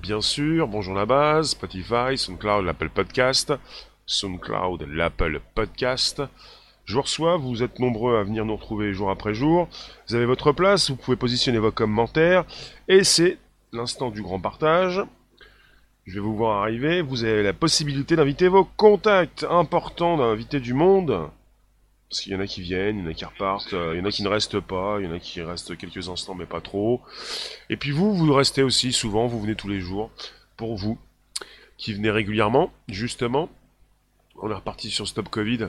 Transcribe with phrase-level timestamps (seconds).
[0.00, 3.52] bien sûr, bonjour la base, Spotify, SoundCloud, l'Apple Podcast,
[4.06, 6.22] SoundCloud, l'Apple Podcast.
[6.84, 9.68] Je vous reçois, vous êtes nombreux à venir nous retrouver jour après jour.
[10.08, 12.44] Vous avez votre place, vous pouvez positionner vos commentaires,
[12.86, 13.38] et c'est
[13.72, 15.02] l'instant du grand partage.
[16.06, 20.74] Je vais vous voir arriver, vous avez la possibilité d'inviter vos contacts importants, d'inviter du
[20.74, 21.28] monde.
[22.08, 23.98] Parce qu'il y en a qui viennent, il y en a qui repartent, euh, il
[23.98, 26.34] y en a qui ne restent pas, il y en a qui restent quelques instants
[26.34, 27.02] mais pas trop.
[27.68, 30.10] Et puis vous, vous restez aussi souvent, vous venez tous les jours.
[30.56, 30.98] Pour vous,
[31.76, 33.50] qui venez régulièrement, justement,
[34.36, 35.68] on est reparti sur Stop Covid.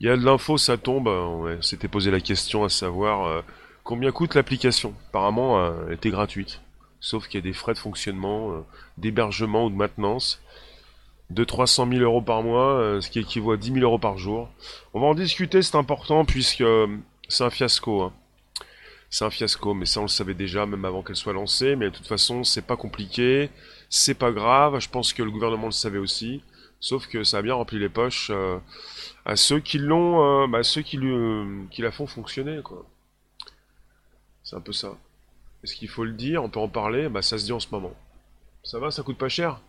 [0.00, 3.42] Il y a de l'info, ça tombe, on s'était posé la question à savoir euh,
[3.84, 4.94] combien coûte l'application.
[5.08, 6.60] Apparemment, euh, elle était gratuite.
[7.00, 8.66] Sauf qu'il y a des frais de fonctionnement,
[8.98, 10.42] d'hébergement ou de maintenance
[11.30, 14.18] de 300 000 euros par mois, euh, ce qui équivaut à 10 000 euros par
[14.18, 14.48] jour.
[14.94, 16.86] On va en discuter, c'est important, puisque euh,
[17.28, 18.02] c'est un fiasco.
[18.02, 18.12] Hein.
[19.10, 21.76] C'est un fiasco, mais ça on le savait déjà, même avant qu'elle soit lancée.
[21.76, 23.50] Mais de toute façon, c'est pas compliqué,
[23.88, 24.78] c'est pas grave.
[24.80, 26.42] Je pense que le gouvernement le savait aussi.
[26.80, 28.58] Sauf que ça a bien rempli les poches euh,
[29.24, 30.98] à ceux qui l'ont, bah, ceux qui,
[31.70, 32.86] qui la font fonctionner, quoi.
[34.42, 34.96] C'est un peu ça.
[35.62, 36.42] Est-ce qu'il faut le dire?
[36.42, 37.08] On peut en parler?
[37.08, 37.92] Bah ça se dit en ce moment.
[38.62, 39.60] Ça va, ça coûte pas cher?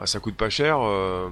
[0.00, 0.80] Bah, ça coûte pas cher.
[0.80, 1.28] Euh,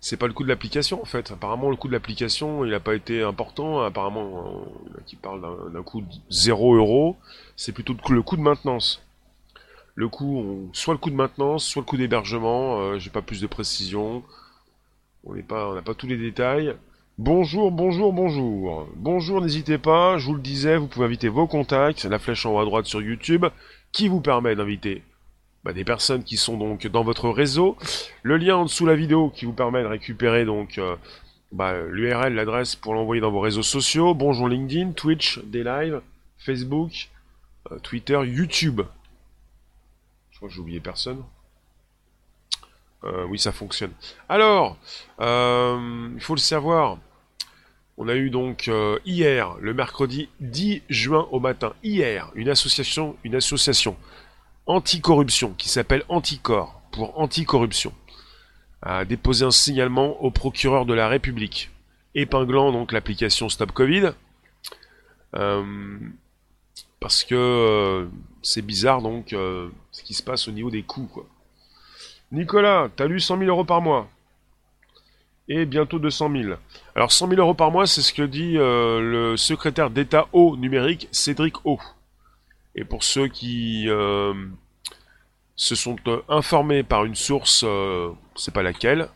[0.00, 1.32] c'est pas le coût de l'application en fait.
[1.32, 3.80] Apparemment, le coût de l'application, il n'a pas été important.
[3.80, 4.66] Apparemment,
[5.06, 7.16] qui parlent d'un coût de 0 euros.
[7.56, 9.02] C'est plutôt le coût de maintenance.
[9.94, 12.78] Le coût, soit le coût de maintenance, soit le coût d'hébergement.
[12.78, 14.22] Euh, j'ai pas plus de précision.
[15.24, 16.74] On n'a pas, pas tous les détails.
[17.16, 18.86] Bonjour, bonjour, bonjour.
[18.96, 22.54] Bonjour, n'hésitez pas, je vous le disais, vous pouvez inviter vos contacts, la flèche en
[22.54, 23.44] haut à droite sur YouTube,
[23.90, 25.02] qui vous permet d'inviter
[25.64, 27.76] bah, des personnes qui sont donc dans votre réseau.
[28.22, 30.96] Le lien en dessous de la vidéo qui vous permet de récupérer donc euh,
[31.52, 34.14] bah, l'URL, l'adresse pour l'envoyer dans vos réseaux sociaux.
[34.14, 36.00] Bonjour LinkedIn, Twitch, des lives,
[36.38, 37.08] Facebook,
[37.72, 38.82] euh, Twitter, YouTube.
[40.30, 41.24] Je crois que j'ai oublié personne.
[43.04, 43.92] Euh, oui, ça fonctionne.
[44.28, 44.76] Alors,
[45.18, 46.98] il faut le savoir.
[48.00, 48.70] On a eu donc
[49.04, 53.96] hier, le mercredi 10 juin au matin, hier, une association, une association
[54.68, 57.92] anticorruption qui s'appelle Anticor pour anticorruption
[58.82, 61.70] a déposé un signalement au procureur de la République
[62.14, 64.10] épinglant donc l'application Stop Covid
[65.34, 65.98] euh,
[67.00, 68.06] parce que euh,
[68.42, 71.10] c'est bizarre donc euh, ce qui se passe au niveau des coûts.
[72.30, 74.08] Nicolas, t'as lu 100 000 euros par mois
[75.48, 76.54] et bientôt 200 000.
[76.94, 81.08] Alors 100 000 euros par mois, c'est ce que dit le secrétaire d'État au numérique,
[81.10, 81.78] Cédric O.
[82.78, 84.32] Et pour ceux qui euh,
[85.56, 89.08] se sont euh, informés par une source, euh, c'est pas laquelle,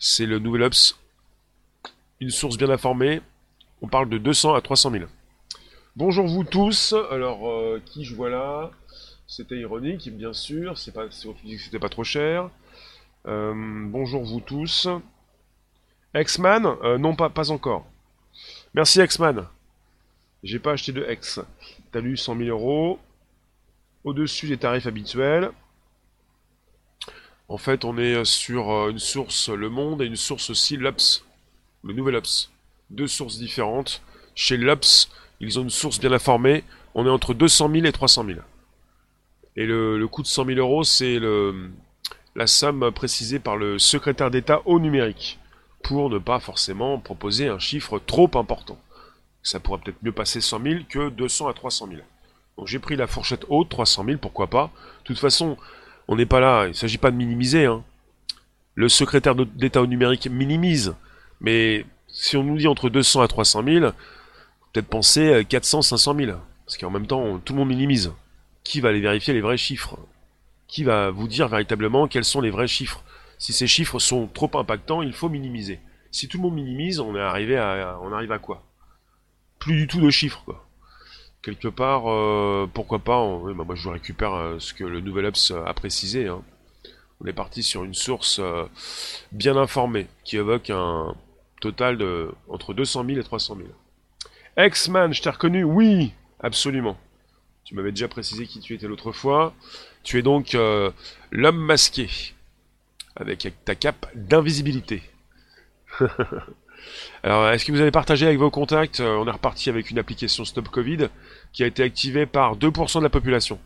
[0.00, 0.98] c'est le Nouvel Ops,
[2.18, 3.20] une source bien informée,
[3.82, 5.04] on parle de 200 à 300 000.
[5.94, 7.48] Bonjour vous tous, alors
[7.84, 8.72] qui je vois là?
[9.28, 12.50] C'était ironique, bien sûr, c'est pas, c'était pas trop cher.
[13.24, 14.88] bonjour vous tous.
[16.16, 16.98] X-Man?
[16.98, 17.86] Non, pas, pas encore.
[18.74, 19.46] Merci X-Man.
[20.42, 21.40] J'ai pas acheté de X.
[21.92, 22.98] T'as lu 100 000 euros.
[24.04, 25.50] Au-dessus des tarifs habituels.
[27.48, 31.24] En fait, on est sur euh, une source Le Monde et une source aussi l'Ups.
[31.82, 32.50] Le nouvel Ups.
[32.90, 34.02] Deux sources différentes.
[34.34, 35.10] Chez l'Ups,
[35.40, 36.64] ils ont une source bien informée.
[36.94, 38.38] On est entre 200 000 et 300 000.
[39.56, 41.18] Et le, coût de 100 000 euros, c'est
[42.36, 45.38] la somme précisée par le secrétaire d'État au numérique.
[45.82, 48.78] Pour ne pas forcément proposer un chiffre trop important
[49.42, 52.00] ça pourrait peut-être mieux passer 100 000 que 200 à 300 000.
[52.56, 54.70] Donc j'ai pris la fourchette haute, 300 000, pourquoi pas.
[55.00, 55.56] De toute façon,
[56.08, 57.66] on n'est pas là, il ne s'agit pas de minimiser.
[57.66, 57.84] Hein.
[58.74, 60.94] Le secrétaire d'État au numérique minimise,
[61.40, 63.92] mais si on nous dit entre 200 à 300 000,
[64.72, 66.38] peut-être penser 400, 500 000.
[66.64, 68.12] Parce qu'en même temps, tout le monde minimise.
[68.62, 69.98] Qui va aller vérifier les vrais chiffres?
[70.66, 73.02] Qui va vous dire véritablement quels sont les vrais chiffres?
[73.38, 75.80] Si ces chiffres sont trop impactants, il faut minimiser.
[76.10, 78.62] Si tout le monde minimise, on est arrivé à, on arrive à quoi?
[79.58, 80.44] Plus du tout de chiffres.
[81.42, 83.24] Quelque part, euh, pourquoi pas,
[83.54, 86.26] bah, moi je récupère euh, ce que le Nouvel Ops a précisé.
[86.26, 86.42] Hein.
[87.20, 88.64] On est parti sur une source euh,
[89.32, 91.14] bien informée, qui évoque un
[91.60, 93.68] total de entre 200 000 et 300 000.
[94.58, 95.64] X-Man, je t'ai reconnu?
[95.64, 96.98] Oui, absolument.
[97.64, 99.54] Tu m'avais déjà précisé qui tu étais l'autre fois.
[100.02, 100.56] Tu es donc
[101.30, 102.08] l'homme masqué,
[103.14, 105.02] avec ta cape d'invisibilité.
[107.22, 109.98] Alors, est-ce que vous avez partagé avec vos contacts euh, On est reparti avec une
[109.98, 111.08] application Stop Covid
[111.52, 113.58] qui a été activée par 2% de la population.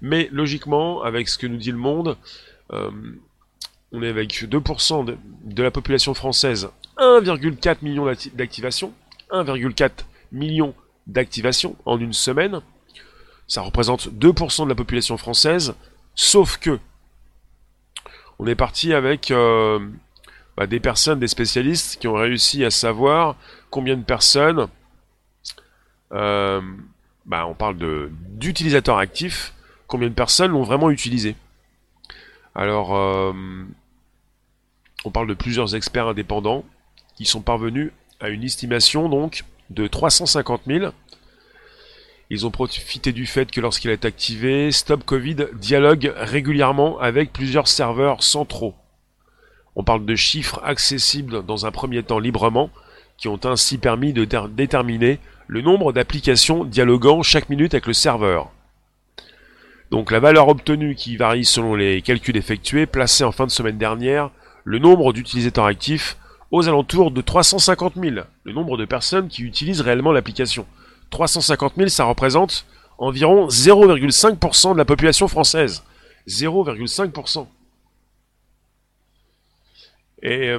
[0.00, 2.16] Mais logiquement, avec ce que nous dit le monde,
[2.72, 2.90] euh,
[3.92, 8.92] on est avec 2% de, la population française, 1,4 million d'activations,
[9.30, 9.90] 1,4
[10.32, 10.74] million
[11.06, 12.60] d'activations en une semaine.
[13.46, 15.74] Ça représente 2% de la population française,
[16.14, 16.78] sauf que
[18.38, 19.78] On est parti avec euh,
[20.56, 23.36] bah, des personnes, des spécialistes qui ont réussi à savoir
[23.70, 24.68] combien de personnes,
[26.12, 26.60] euh,
[27.24, 27.76] bah, on parle
[28.30, 29.54] d'utilisateurs actifs,
[29.86, 31.36] combien de personnes l'ont vraiment utilisé.
[32.54, 33.32] Alors, euh,
[35.04, 36.64] on parle de plusieurs experts indépendants
[37.16, 40.92] qui sont parvenus à une estimation donc de 350 000.
[42.30, 47.68] Ils ont profité du fait que lorsqu'il est activé, Stop Covid dialogue régulièrement avec plusieurs
[47.68, 48.74] serveurs centraux.
[49.76, 52.70] On parle de chiffres accessibles dans un premier temps librement,
[53.16, 58.50] qui ont ainsi permis de déterminer le nombre d'applications dialoguant chaque minute avec le serveur.
[59.90, 63.78] Donc la valeur obtenue qui varie selon les calculs effectués, placée en fin de semaine
[63.78, 64.30] dernière,
[64.64, 66.16] le nombre d'utilisateurs actifs
[66.50, 70.66] aux alentours de 350 000, le nombre de personnes qui utilisent réellement l'application.
[71.10, 72.66] 350 000, ça représente
[72.98, 75.82] environ 0,5% de la population française.
[76.28, 77.46] 0,5%.
[80.22, 80.58] Et il euh,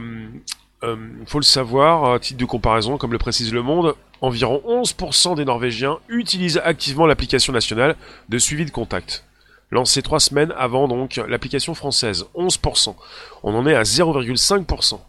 [0.84, 0.96] euh,
[1.26, 5.46] faut le savoir, à titre de comparaison, comme le précise Le Monde, environ 11% des
[5.46, 7.96] Norvégiens utilisent activement l'application nationale
[8.30, 9.26] de suivi de contact.
[9.72, 12.96] Lancée trois semaines avant donc l'application française, 11%.
[13.44, 15.00] On en est à 0,5%.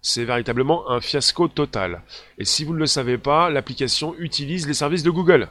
[0.00, 2.02] C'est véritablement un fiasco total.
[2.38, 5.48] Et si vous ne le savez pas, l'application utilise les services de Google.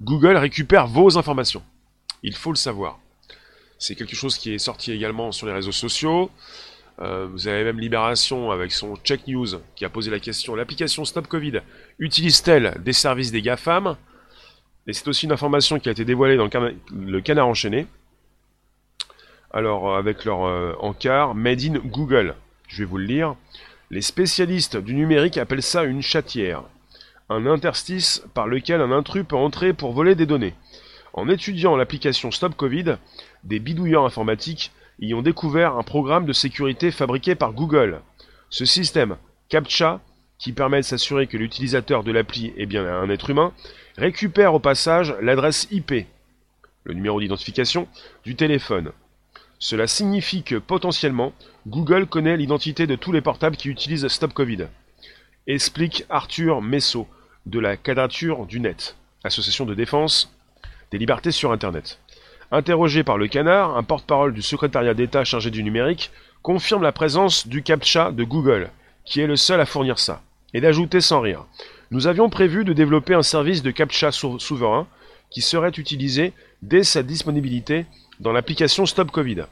[0.00, 1.62] Google récupère vos informations.
[2.22, 2.98] Il faut le savoir.
[3.78, 6.30] C'est quelque chose qui est sorti également sur les réseaux sociaux.
[7.00, 11.04] Euh, vous avez même Libération avec son Check News qui a posé la question l'application
[11.04, 11.60] Stop Covid
[11.98, 13.96] utilise-t-elle des services des GAFAM?
[14.86, 16.48] Et c'est aussi une information qui a été dévoilée dans
[16.92, 17.86] le, canard enchaîné.
[19.52, 22.34] Alors, euh, avec leur euh, encart Made in Google.
[22.68, 23.34] Je vais vous le lire.
[23.90, 26.62] Les spécialistes du numérique appellent ça une chatière.
[27.28, 30.54] Un interstice par lequel un intrus peut entrer pour voler des données.
[31.12, 32.96] En étudiant l'application Stop Covid,
[33.44, 38.00] des bidouilleurs informatiques y ont découvert un programme de sécurité fabriqué par Google.
[38.50, 39.16] Ce système
[39.48, 40.00] CAPTCHA,
[40.38, 43.52] qui permet de s'assurer que l'utilisateur de l'appli est bien un être humain,
[43.96, 46.06] récupère au passage l'adresse IP,
[46.84, 47.88] le numéro d'identification,
[48.24, 48.92] du téléphone.
[49.58, 51.32] Cela signifie que potentiellement,
[51.66, 54.66] Google connaît l'identité de tous les portables qui utilisent Stop Covid.
[55.46, 57.08] Explique Arthur Messot
[57.46, 60.32] de la Quadrature du Net, association de défense
[60.90, 62.00] des libertés sur Internet.
[62.52, 66.12] Interrogé par le canard, un porte-parole du secrétariat d'État chargé du numérique
[66.42, 68.70] confirme la présence du CAPTCHA de Google,
[69.04, 70.22] qui est le seul à fournir ça,
[70.54, 71.44] et d'ajouter sans rire.
[71.90, 74.86] Nous avions prévu de développer un service de CAPTCHA souverain
[75.30, 76.32] qui serait utilisé
[76.62, 77.84] dès sa disponibilité
[78.20, 79.46] dans l'application Stop Covid.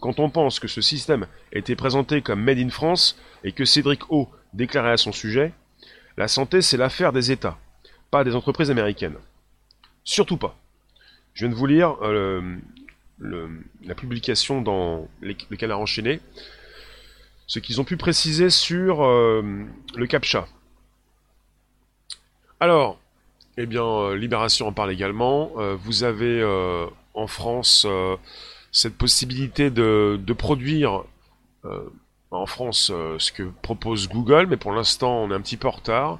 [0.00, 4.10] Quand on pense que ce système était présenté comme Made in France et que Cédric
[4.10, 5.52] O déclarait à son sujet,
[6.16, 7.58] la santé c'est l'affaire des États,
[8.10, 9.18] pas des entreprises américaines.
[10.02, 10.56] Surtout pas.
[11.34, 12.58] Je viens de vous lire euh,
[13.20, 16.20] la publication dans le canard enchaîné,
[17.46, 19.42] ce qu'ils ont pu préciser sur euh,
[19.96, 20.46] le CAPTCHA.
[22.58, 22.98] Alors,
[23.56, 25.52] eh bien, euh, Libération en parle également.
[25.76, 26.44] vous avez
[27.14, 27.86] en France
[28.72, 31.04] cette possibilité de produire
[32.30, 35.72] en France ce que propose Google, mais pour l'instant on est un petit peu en
[35.72, 36.18] retard.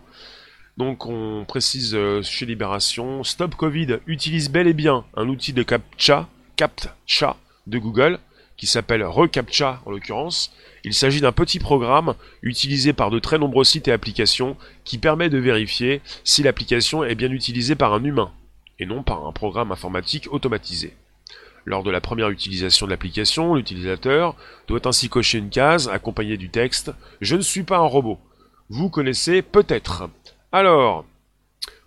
[0.76, 5.62] Donc on précise euh, chez Libération, Stop Covid utilise bel et bien un outil de
[5.62, 7.36] CAPTCHA, CAPTCHA
[7.66, 8.18] de Google,
[8.56, 10.52] qui s'appelle ReCAPTCHA en l'occurrence.
[10.84, 15.28] Il s'agit d'un petit programme utilisé par de très nombreux sites et applications qui permet
[15.28, 18.32] de vérifier si l'application est bien utilisée par un humain
[18.78, 20.94] et non par un programme informatique automatisé.
[21.66, 24.34] Lors de la première utilisation de l'application, l'utilisateur
[24.66, 26.88] doit ainsi cocher une case accompagnée du texte⁇
[27.20, 28.14] Je ne suis pas un robot⁇
[28.70, 30.08] Vous connaissez peut-être
[30.52, 31.04] alors,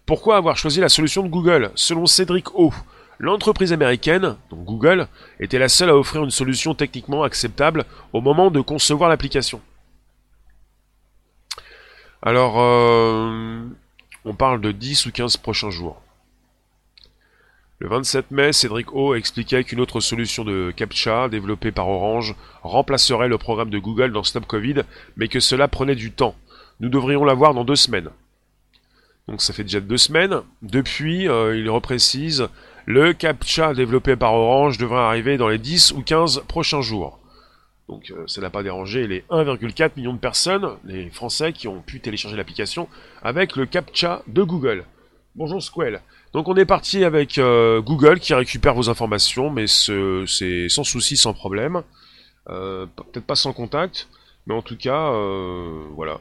[0.05, 2.73] pourquoi avoir choisi la solution de Google Selon Cédric O,
[3.19, 5.07] l'entreprise américaine, donc Google,
[5.39, 9.61] était la seule à offrir une solution techniquement acceptable au moment de concevoir l'application.
[12.21, 13.65] Alors, euh,
[14.23, 16.01] on parle de 10 ou 15 prochains jours.
[17.79, 23.27] Le 27 mai, Cédric O expliquait qu'une autre solution de CAPTCHA développée par Orange remplacerait
[23.27, 24.83] le programme de Google dans Stop Covid,
[25.17, 26.35] mais que cela prenait du temps.
[26.79, 28.09] Nous devrions l'avoir dans deux semaines.
[29.27, 30.41] Donc ça fait déjà deux semaines.
[30.61, 32.47] Depuis, euh, il reprécise,
[32.85, 37.19] le CAPTCHA développé par Orange devrait arriver dans les 10 ou 15 prochains jours.
[37.87, 41.81] Donc euh, ça n'a pas dérangé les 1,4 millions de personnes, les Français, qui ont
[41.81, 42.89] pu télécharger l'application
[43.21, 44.85] avec le CAPTCHA de Google.
[45.35, 46.01] Bonjour Squell.
[46.33, 51.15] Donc on est parti avec euh, Google qui récupère vos informations, mais c'est sans souci,
[51.17, 51.83] sans problème.
[52.45, 54.09] Peut-être pas sans contact,
[54.45, 55.11] mais en tout cas,
[55.95, 56.19] voilà.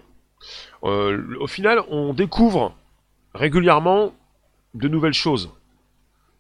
[0.83, 2.77] au final, on découvre
[3.35, 4.13] régulièrement
[4.75, 5.51] de nouvelles choses.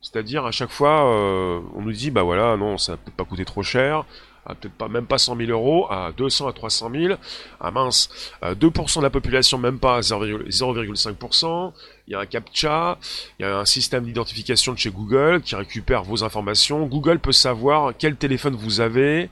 [0.00, 3.44] C'est-à-dire à chaque fois, euh, on nous dit bah voilà, non, ça peut pas coûter
[3.44, 4.04] trop cher.
[4.44, 7.14] à peut-être pas même pas 100 000 euros, à 200 à 300 000.
[7.60, 8.08] Ah mince,
[8.42, 11.72] 2% de la population, même pas 0,5%.
[12.08, 12.98] Il y a un captcha,
[13.38, 16.84] il y a un système d'identification de chez Google qui récupère vos informations.
[16.86, 19.30] Google peut savoir quel téléphone vous avez.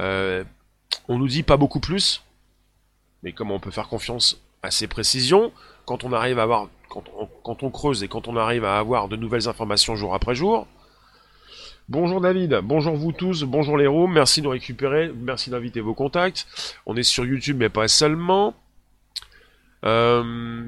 [0.00, 0.44] Euh,
[1.08, 2.22] on nous dit pas beaucoup plus,
[3.22, 5.52] mais comment on peut faire confiance à ces précisions?
[5.86, 9.16] Quand on arrive à avoir, quand on, creuse et quand on arrive à avoir de
[9.16, 10.66] nouvelles informations jour après jour.
[11.88, 16.48] Bonjour David, bonjour vous tous, bonjour les rooms, merci de récupérer, merci d'inviter vos contacts.
[16.84, 18.54] On est sur YouTube mais pas seulement.
[19.84, 20.64] Euh,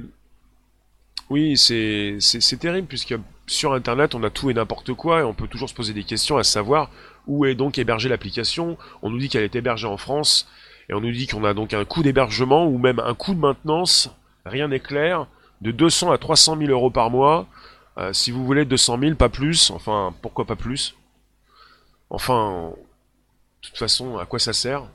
[1.28, 3.16] oui, c'est terrible puisque
[3.48, 6.04] sur Internet on a tout et n'importe quoi et on peut toujours se poser des
[6.04, 6.90] questions à savoir
[7.26, 8.78] où est donc hébergée l'application.
[9.02, 10.48] On nous dit qu'elle est hébergée en France
[10.88, 13.40] et on nous dit qu'on a donc un coût d'hébergement ou même un coût de
[13.40, 14.10] maintenance,
[14.44, 15.26] rien n'est clair,
[15.60, 17.46] de 200 à 300 000 euros par mois.
[17.98, 20.94] Euh, si vous voulez 200 000, pas plus, enfin pourquoi pas plus?
[22.10, 22.72] Enfin,
[23.62, 24.86] de toute façon, à quoi ça sert?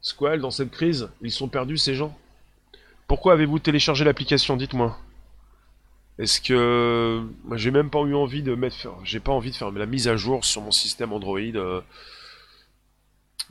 [0.00, 2.16] Squall, dans cette crise, ils sont perdus ces gens
[3.06, 4.56] Pourquoi avez-vous téléchargé l'application?
[4.56, 4.96] Dites-moi.
[6.18, 9.70] Est-ce que moi j'ai même pas eu envie de mettre, j'ai pas envie de faire
[9.70, 11.38] la mise à jour sur mon système Android.
[11.40, 11.80] Euh.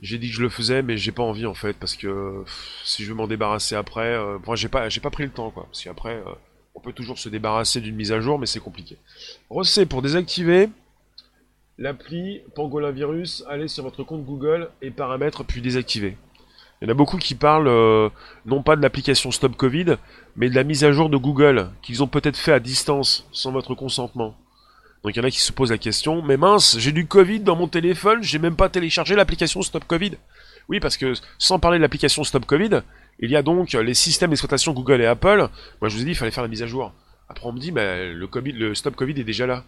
[0.02, 2.44] J'ai dit que je le faisais, mais j'ai pas envie en fait parce que
[2.84, 5.64] si je veux m'en débarrasser après, euh, j'ai pas, j'ai pas pris le temps quoi.
[5.64, 6.32] Parce qu'après, euh,
[6.74, 8.96] on peut toujours se débarrasser d'une mise à jour, mais c'est compliqué.
[9.50, 10.70] Recé pour désactiver
[11.78, 16.16] l'appli Pangolin Virus, allez sur votre compte Google et paramètres puis désactiver.
[16.80, 18.08] Il y en a beaucoup qui parlent euh,
[18.46, 19.96] non pas de l'application Stop Covid,
[20.36, 23.52] mais de la mise à jour de Google, qu'ils ont peut-être fait à distance, sans
[23.52, 24.34] votre consentement.
[25.02, 27.40] Donc il y en a qui se posent la question, mais mince, j'ai du Covid
[27.40, 30.12] dans mon téléphone, j'ai même pas téléchargé l'application Stop Covid.
[30.68, 32.82] Oui, parce que sans parler de l'application Stop Covid,
[33.18, 35.48] il y a donc les systèmes d'exploitation Google et Apple.
[35.80, 36.92] Moi je vous ai dit, il fallait faire la mise à jour.
[37.28, 39.64] Après on me dit, mais le, COVID, le Stop Covid est déjà là.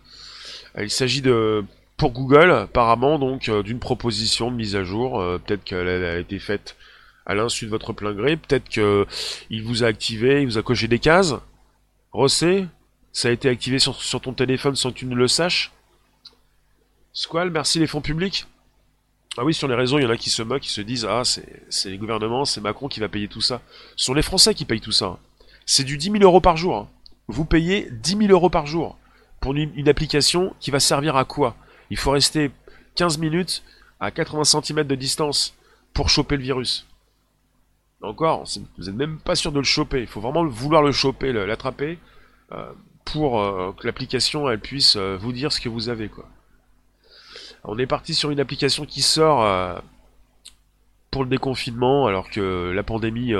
[0.78, 1.64] Il s'agit de
[2.02, 5.20] pour Google, apparemment, donc, euh, d'une proposition de mise à jour.
[5.20, 6.76] Euh, peut-être qu'elle a été faite
[7.26, 8.36] à l'insu de votre plein gré.
[8.36, 11.34] Peut-être qu'il vous a activé, il vous a coché des cases.
[12.10, 12.66] Rossé,
[13.12, 15.72] ça a été activé sur, ton téléphone sans que tu ne le saches.
[17.12, 18.46] Squall, merci les fonds publics.
[19.36, 21.06] Ah oui, sur les réseaux, il y en a qui se moquent, qui se disent
[21.08, 23.60] Ah, c'est les gouvernements, c'est Macron qui va payer tout ça.
[23.96, 25.18] Ce sont les Français qui payent tout ça.
[25.66, 26.76] C'est du 10 000 euros par jour.
[26.76, 26.88] Hein.
[27.28, 28.98] Vous payez 10 000 euros par jour
[29.40, 31.56] pour une application qui va servir à quoi?
[31.90, 32.50] Il faut rester
[32.96, 33.62] 15 minutes
[34.00, 35.54] à 80 cm de distance
[35.92, 36.86] pour choper le virus.
[38.02, 38.44] Encore,
[38.78, 40.00] vous n'êtes même pas sûr de le choper.
[40.00, 41.98] Il faut vraiment vouloir le choper, l'attraper,
[42.50, 42.72] euh,
[43.04, 46.08] pour euh, que l'application elle puisse euh, vous dire ce que vous avez.
[46.08, 46.28] Quoi.
[47.64, 49.80] On est parti sur une application qui sort
[51.10, 53.34] pour le déconfinement, alors que la pandémie,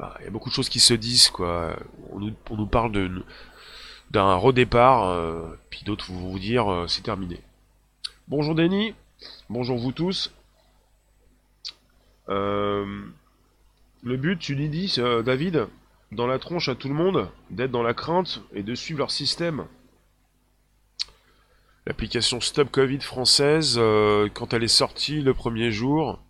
[0.00, 1.28] bah, il y a beaucoup de choses qui se disent.
[1.28, 1.76] Quoi.
[2.10, 3.20] On, nous, parle
[4.10, 7.38] d'un redépart, euh, puis d'autres vont vous dire euh, c'est terminé.
[8.26, 8.94] Bonjour Denis,
[9.50, 10.32] bonjour vous tous.
[12.30, 12.86] Euh,
[14.02, 15.66] le but, tu l'as dit, David,
[16.12, 19.10] dans la tronche à tout le monde, d'être dans la crainte et de suivre leur
[19.10, 19.66] système.
[21.86, 23.80] L'application Stop Covid française,
[24.34, 26.20] quand elle est sortie le premier jour,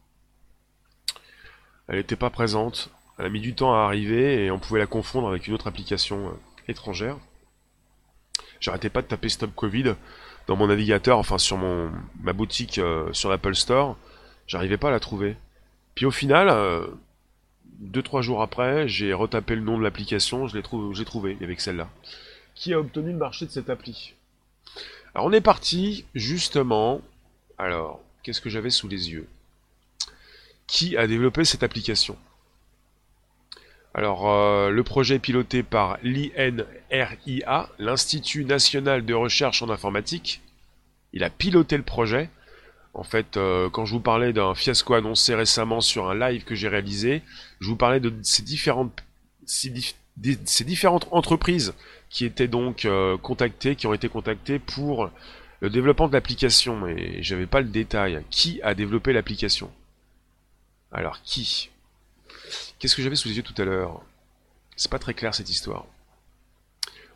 [1.89, 2.91] elle n'était pas présente.
[3.19, 5.67] Elle a mis du temps à arriver et on pouvait la confondre avec une autre
[5.67, 6.33] application
[6.69, 7.19] étrangère.
[8.61, 9.95] J'arrêtais pas de taper Stop Covid
[10.47, 11.91] dans mon navigateur, enfin sur mon
[12.23, 13.97] ma boutique euh, sur l'Apple Store.
[14.47, 15.37] J'arrivais pas à la trouver.
[15.95, 16.87] Puis au final, euh,
[17.81, 21.37] deux trois jours après, j'ai retapé le nom de l'application, je l'ai trouvé, j'ai trouvé
[21.43, 21.89] avec celle-là.
[22.55, 24.15] Qui a obtenu le marché de cette appli?
[25.15, 27.01] Alors on est parti justement.
[27.59, 29.29] Alors, qu'est-ce que j'avais sous les yeux?
[30.67, 32.17] Qui a développé cette application?
[33.93, 40.43] Alors, euh, le projet est piloté par l'INRIA, l'Institut national de recherche en informatique.
[41.13, 42.31] Il a piloté le projet.
[42.93, 46.55] En fait, euh, quand je vous parlais d'un fiasco annoncé récemment sur un live que
[46.55, 47.23] j'ai réalisé,
[47.61, 49.05] je vous parlais de ces différentes,
[49.47, 49.71] ces,
[50.65, 51.75] différentes entreprises
[52.09, 55.11] qui étaient donc euh, contactées, qui ont été contactées pour
[55.61, 56.89] le développement de l'application.
[56.89, 58.25] Et j'avais pas le détail.
[58.29, 59.71] Qui a développé l'application?
[60.91, 61.71] Alors, qui?
[62.81, 64.03] Qu'est-ce que j'avais sous les yeux tout à l'heure?
[64.75, 65.87] C'est pas très clair cette histoire.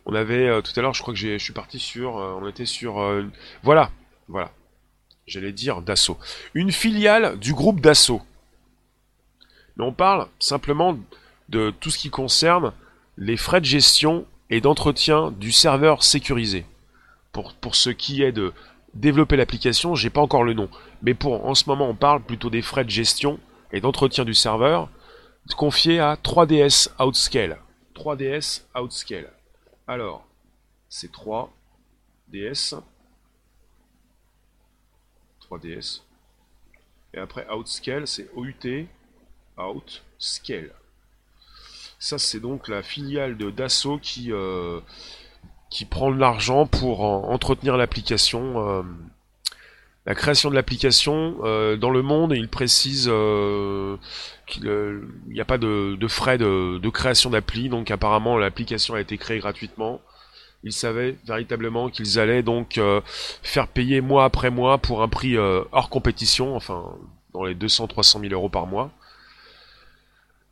[0.05, 2.65] On avait euh, tout à l'heure, je crois que je suis parti sur, on était
[2.65, 3.23] sur,
[3.63, 3.91] voilà,
[4.29, 4.51] voilà.
[5.27, 6.17] J'allais dire Dassault.
[6.53, 8.21] Une filiale du groupe Dassault.
[9.77, 10.97] Mais on parle simplement
[11.49, 12.73] de tout ce qui concerne
[13.17, 16.65] les frais de gestion et d'entretien du serveur sécurisé.
[17.31, 18.53] Pour, pour ce qui est de
[18.93, 20.69] développer l'application, j'ai pas encore le nom.
[21.01, 23.39] Mais pour en ce moment, on parle plutôt des frais de gestion
[23.71, 24.89] et d'entretien du serveur
[25.53, 27.59] confié à 3DS Outscale.
[27.95, 29.31] 3DS Outscale.
[29.87, 30.25] Alors,
[30.89, 32.79] c'est 3DS
[35.49, 36.01] 3DS.
[37.13, 38.87] Et après Outscale, c'est OUT,
[39.57, 40.71] Outscale.
[41.99, 44.79] Ça, c'est donc la filiale de Dassault qui, euh,
[45.89, 48.69] prend de l'argent pour entretenir l'application.
[48.69, 48.83] Euh,
[50.05, 53.05] la création de l'application euh, dans le monde, il précise
[54.45, 59.17] qu'il n'y a pas de, frais de, de création d'appli, donc apparemment l'application a été
[59.17, 60.01] créée gratuitement.
[60.65, 62.79] Ils savaient véritablement qu'ils allaient donc
[63.43, 66.95] faire payer mois après mois pour un prix hors compétition, enfin
[67.33, 68.91] dans les 200-300 000 euros par mois.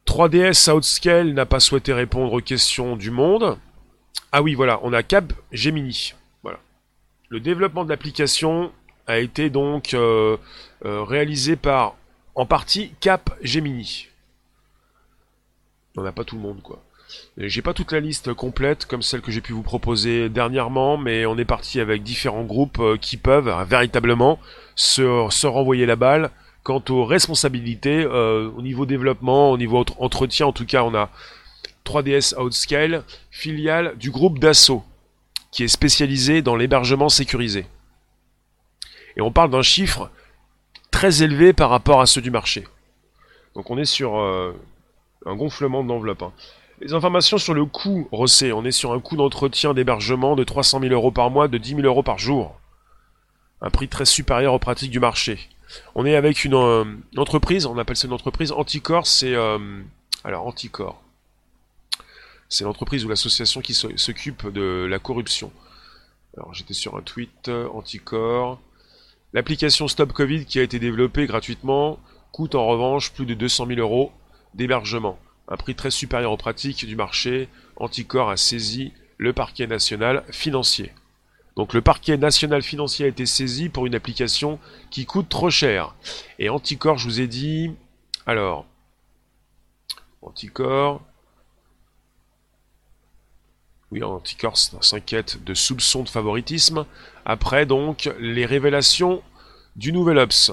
[0.06, 3.58] 3DS Outscale n'a pas souhaité répondre aux questions du monde.
[4.32, 6.14] Ah oui, voilà, on a Cap Gemini.
[6.44, 6.60] Voilà.
[7.30, 8.72] Le développement de l'application
[9.08, 10.38] a été donc euh,
[10.86, 11.96] euh, réalisé par,
[12.36, 14.08] en partie, Cap Gemini.
[15.96, 16.84] On n'a pas tout le monde, quoi.
[17.38, 21.26] J'ai pas toute la liste complète comme celle que j'ai pu vous proposer dernièrement, mais
[21.26, 24.40] on est parti avec différents groupes euh, qui peuvent véritablement
[24.76, 26.32] se, renvoyer la balle
[26.64, 31.10] Quant aux responsabilités, euh, au niveau développement, au niveau entretien, en tout cas, on a
[31.86, 34.82] 3DS Outscale, filiale du groupe Dassault,
[35.52, 37.66] qui est spécialisé dans l'hébergement sécurisé.
[39.18, 40.10] Et on parle d'un chiffre
[40.90, 42.66] très élevé par rapport à ceux du marché.
[43.56, 44.54] Donc on est sur euh,
[45.26, 46.24] un gonflement d'enveloppe.
[46.24, 46.34] Hein.
[46.82, 50.82] Les informations sur le coût, Rossé, on est sur un coût d'entretien d'hébergement de 300
[50.82, 52.60] 000 euros par mois, de 10 000 euros par jour.
[53.62, 55.50] Un prix très supérieur aux pratiques du marché.
[55.96, 59.82] On est avec euh, une, entreprise, on appelle ça une entreprise Anticor, c'est euh,
[60.24, 60.54] alors.
[62.50, 65.52] C'est l'entreprise ou l'association qui s'occupe de la corruption.
[66.38, 68.60] Alors j'étais sur un tweet euh, Anticor.
[69.34, 72.00] L'application Stop Covid qui a été développée gratuitement
[72.32, 74.12] coûte en revanche plus de 200 000 euros
[74.54, 77.50] d'hébergement, un prix très supérieur aux pratiques du marché.
[77.76, 80.94] Anticor a saisi le parquet national financier.
[81.56, 84.60] Donc le parquet national financier a été saisi pour une application
[84.90, 85.96] qui coûte trop cher.
[86.40, 87.72] Et Anticor, je vous ai dit...
[88.26, 88.66] Alors...
[90.22, 91.02] Anticor...
[93.92, 96.88] Oui, Anticor s'inquiète de soupçons de favoritisme.
[97.26, 99.22] Après, donc, les révélations
[99.76, 100.52] du Nouvel Ops.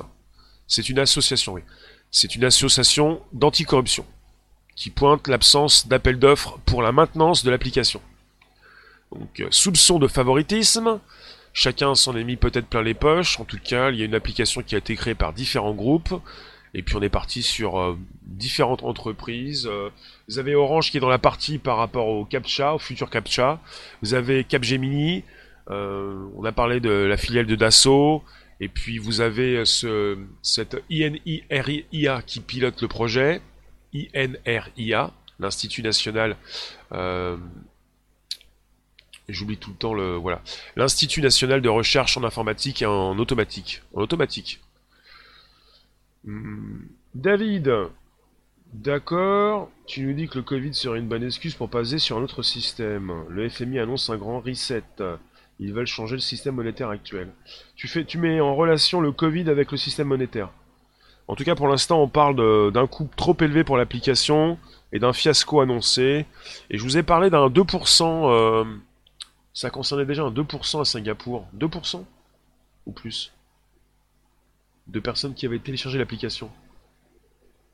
[0.67, 1.63] C'est une association, oui.
[2.11, 4.05] C'est une association d'anticorruption
[4.81, 8.01] qui pointe l'absence d'appel d'offres pour la maintenance de l'application.
[9.13, 11.01] Donc, euh, soupçon de favoritisme.
[11.53, 13.39] Chacun s'en est mis peut-être plein les poches.
[13.41, 16.15] En tout cas, il y a une application qui a été créée par différents groupes.
[16.73, 19.67] Et puis on est parti sur euh, différentes entreprises.
[19.71, 19.91] Euh,
[20.29, 23.61] vous avez Orange qui est dans la partie par rapport au CAPTCHA, au futur CAPTCHA.
[24.01, 25.25] Vous avez Capgemini.
[25.69, 28.25] on a parlé de la filiale de Dassault.
[28.61, 33.43] Et puis vous avez ce, cette INIRIA qui pilote le projet.
[33.95, 36.37] INRIA, l'Institut National
[39.33, 40.43] j'oublie tout le temps le voilà
[40.77, 43.83] l'Institut national de recherche en informatique et en automatique.
[43.95, 44.61] En automatique.
[46.25, 46.81] Hmm.
[47.15, 47.73] David,
[48.73, 49.71] d'accord.
[49.87, 52.43] Tu nous dis que le Covid serait une bonne excuse pour passer sur un autre
[52.43, 53.13] système.
[53.29, 54.85] Le FMI annonce un grand reset.
[55.59, 57.31] Ils veulent changer le système monétaire actuel.
[57.77, 60.51] Tu fais, tu mets en relation le Covid avec le système monétaire.
[61.31, 64.59] En tout cas, pour l'instant, on parle d'un coût trop élevé pour l'application
[64.93, 66.27] et d'un fiasco annoncé.
[66.71, 68.81] Et je vous ai parlé d'un 2%
[69.53, 71.47] ça concernait déjà un 2% à Singapour.
[71.57, 72.05] 2%
[72.87, 73.33] Ou plus
[74.87, 76.51] De personnes qui avaient téléchargé l'application.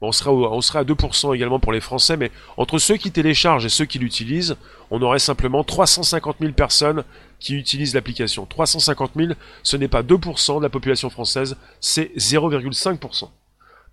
[0.01, 3.71] on, sera on à 2% également pour les Français, mais entre ceux qui téléchargent et
[3.71, 4.57] ceux qui l'utilisent,
[4.91, 7.05] on aurait simplement 350 000 personnes
[7.39, 8.47] qui utilisent l'application.
[8.47, 13.31] 350 000, ce n'est pas 2% de la population française, c'est 0,5%.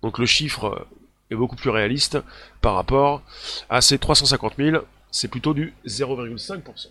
[0.04, 0.86] Donc le chiffre
[1.30, 2.18] est beaucoup plus réaliste
[2.60, 3.22] par rapport
[3.70, 6.88] à ces 350 000, c'est plutôt du 0,5%.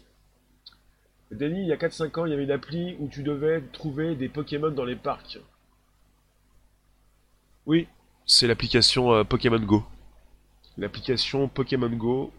[1.30, 4.15] Denis, il y a 4-5 ans, il y avait une appli où tu devais trouver
[4.15, 5.38] des Pokémon dans les parcs.
[7.67, 7.88] Oui,
[8.26, 9.84] c'est l'application euh, Pokémon Go.
[10.80, 12.34] L'application Pokémon Go.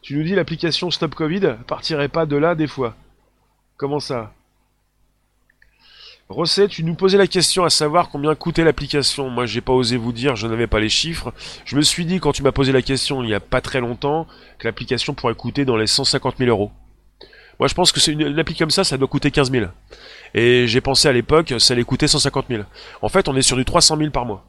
[0.00, 2.96] Tu nous dis l'application Stop Covid partirait pas de là des fois.
[3.76, 4.32] Comment ça?
[6.28, 9.30] Rosset, tu nous posais la question à savoir combien coûtait l'application.
[9.30, 11.32] Moi, j'ai pas osé vous dire, je n'avais pas les chiffres.
[11.64, 13.80] Je me suis dit, quand tu m'as posé la question il y a pas très
[13.80, 14.26] longtemps,
[14.58, 16.72] que l'application pourrait coûter dans les 150 000 euros.
[17.60, 19.66] Moi, je pense que c'est une, appli comme ça, ça doit coûter 15 000.
[20.34, 22.64] Et j'ai pensé à l'époque, ça allait coûter 150 000.
[23.02, 24.44] En fait, on est sur du 300 000 par mois.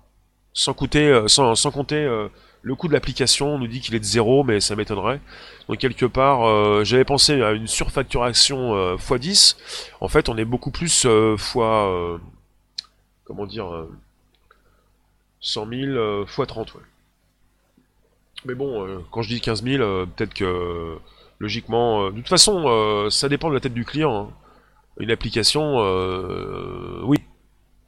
[0.54, 2.28] Sans, coûter, euh, sans, compter euh,
[2.62, 5.22] le coût de l'application, on nous dit qu'il est de zéro, mais ça m'étonnerait.
[5.70, 9.58] Donc quelque part, euh, j'avais pensé à une surfacturation x10.
[10.02, 12.20] En fait, on est beaucoup plus fois...
[13.26, 13.86] comment dire
[15.40, 16.82] 100 000 x 30, ouais.
[18.46, 20.98] Mais bon, quand je dis 15 000, peut-être que
[21.40, 24.30] Logiquement, euh, de toute façon, euh, ça dépend de la tête du client.
[24.30, 24.34] Hein.
[25.00, 27.18] Une application, euh, oui.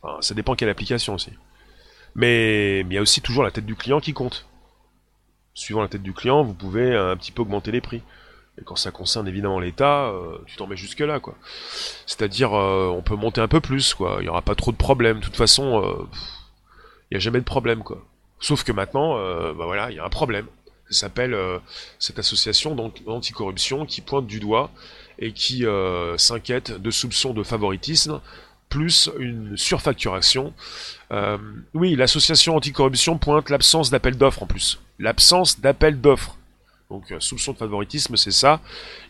[0.02, 1.32] Enfin, ça dépend quelle application aussi.
[2.16, 4.46] Mais il y a aussi toujours la tête du client qui compte.
[5.60, 8.02] Suivant la tête du client, vous pouvez un petit peu augmenter les prix.
[8.60, 11.36] Et quand ça concerne évidemment l'État, euh, tu t'en mets jusque là, quoi.
[12.06, 14.18] C'est-à-dire, euh, on peut monter un peu plus, quoi.
[14.20, 15.20] Il n'y aura pas trop de problèmes.
[15.20, 16.08] De toute façon, euh,
[17.10, 18.06] il n'y a jamais de problème, quoi.
[18.40, 19.16] Sauf que maintenant,
[19.54, 20.46] bah voilà, il y a un problème.
[20.90, 21.36] Ça s'appelle
[22.00, 24.72] cette association d'anticorruption qui pointe du doigt
[25.18, 25.66] et qui
[26.16, 28.22] s'inquiète de soupçons de favoritisme
[28.70, 30.54] plus une surfacturation.
[31.74, 34.80] oui, l'association anticorruption pointe l'absence d'appel d'offres en plus.
[35.00, 36.36] L'absence d'appel d'offres.
[36.90, 38.62] Donc euh, soupçon de favoritisme, c'est ça.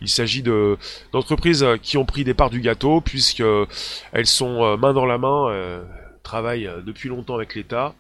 [0.02, 0.78] Il s'agit de
[1.14, 3.66] d'entreprises euh, qui ont pris des parts du gâteau puisque euh,
[4.12, 5.82] elles sont main dans la main,
[6.24, 7.96] travaillent depuis longtemps avec l'État.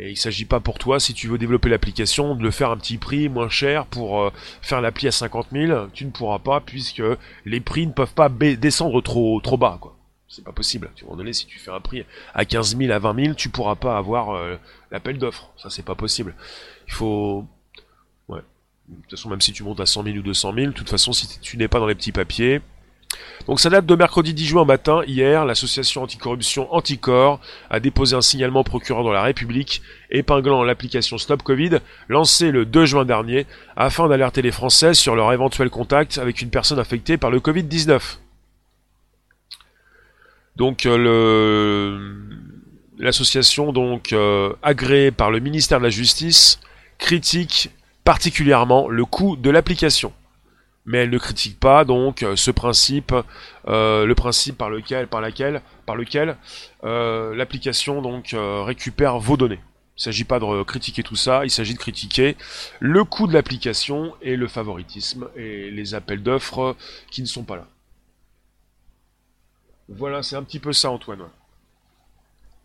[0.00, 2.76] Et il s'agit pas pour toi, si tu veux développer l'application, de le faire un
[2.76, 5.86] petit prix moins cher pour faire l'appli à 50 000.
[5.92, 7.02] Tu ne pourras pas puisque
[7.44, 9.96] les prix ne peuvent pas descendre trop trop bas, quoi.
[10.26, 10.90] C'est pas possible.
[10.96, 13.76] Tu donné, si tu fais un prix à 15 000, à 20 000, tu pourras
[13.76, 14.36] pas avoir
[14.90, 15.50] l'appel d'offres.
[15.56, 16.34] Ça, c'est pas possible.
[16.86, 17.46] Il faut
[18.88, 20.90] de toute façon, même si tu montes à 100 000 ou 200 000, de toute
[20.90, 22.60] façon, si tu n'es pas dans les petits papiers.
[23.46, 25.02] Donc ça date de mercredi 10 juin matin.
[25.06, 31.16] Hier, l'association anticorruption Anticor a déposé un signalement au procureur de la République épinglant l'application
[31.16, 36.18] Stop Covid lancée le 2 juin dernier afin d'alerter les Français sur leur éventuel contact
[36.18, 38.18] avec une personne infectée par le Covid-19.
[40.56, 42.24] Donc euh, le
[42.98, 46.58] l'association donc euh, agréée par le ministère de la Justice
[46.98, 47.70] critique
[48.04, 50.12] particulièrement le coût de l'application.
[50.86, 53.14] Mais elle ne critique pas donc euh, ce principe,
[53.68, 56.36] euh, le principe par lequel, par laquelle, par lequel
[56.84, 59.60] euh, l'application donc récupère vos données.
[59.96, 62.36] Il ne s'agit pas de critiquer tout ça, il s'agit de critiquer
[62.80, 66.76] le coût de l'application et le favoritisme et les appels d'offres
[67.10, 67.66] qui ne sont pas là.
[69.88, 71.28] Voilà, c'est un petit peu ça Antoine.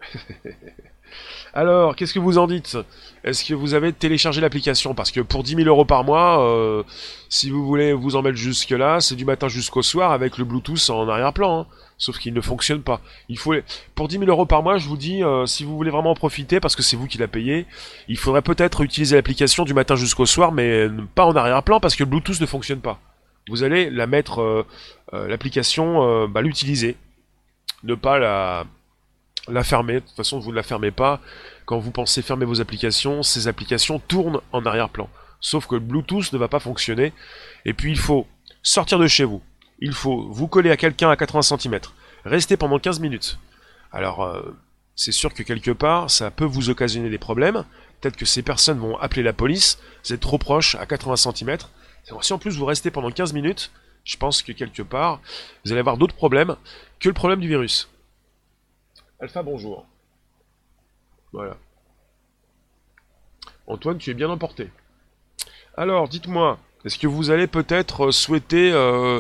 [1.54, 2.78] Alors, qu'est-ce que vous en dites?
[3.24, 4.94] Est-ce que vous avez téléchargé l'application?
[4.94, 6.84] Parce que pour 10 000 euros par mois, euh,
[7.30, 10.90] si vous voulez vous en mettre jusque-là, c'est du matin jusqu'au soir avec le Bluetooth
[10.90, 11.62] en arrière-plan.
[11.62, 11.68] Hein.
[11.98, 13.02] Sauf qu'il ne fonctionne pas.
[13.28, 13.54] Il faut
[13.96, 16.16] pour 10 000 euros par mois, je vous dis, euh, si vous voulez vraiment en
[16.16, 17.66] profiter, parce que c'est vous qui l'a payé,
[18.08, 22.04] il faudrait peut-être utiliser l'application du matin jusqu'au soir, mais pas en arrière-plan parce que
[22.04, 23.00] le Bluetooth ne fonctionne pas.
[23.50, 24.66] Vous allez la mettre, euh,
[25.12, 26.96] l'application, bah, l'utiliser,
[27.84, 28.66] ne pas la
[29.48, 29.96] la fermer.
[29.96, 31.22] De toute façon, vous ne la fermez pas.
[31.66, 35.10] Quand vous pensez fermer vos applications, ces applications tournent en arrière-plan.
[35.40, 37.14] Sauf que le Bluetooth ne va pas fonctionner.
[37.66, 38.28] Et puis il faut
[38.62, 39.42] sortir de chez vous.
[39.80, 41.80] Il faut vous coller à quelqu'un à 80 cm.
[42.26, 43.40] Rester pendant 15 minutes.
[43.92, 44.56] Alors, euh,
[44.96, 47.64] c'est sûr que quelque part, ça peut vous occasionner des problèmes.
[48.02, 49.80] Peut-être que ces personnes vont appeler la police.
[50.04, 51.58] Vous êtes trop proche à 80 cm.
[52.22, 53.72] Si en plus vous restez pendant 15 minutes,
[54.04, 55.22] je pense que quelque part,
[55.64, 56.56] vous allez avoir d'autres problèmes
[57.00, 57.90] que le problème du virus.
[59.22, 59.86] Alpha, bonjour.
[61.34, 61.58] Voilà.
[63.68, 64.70] Antoine, tu es bien emporté.
[65.76, 69.20] Alors, dites-moi, est-ce que vous allez peut-être euh, souhaiter euh,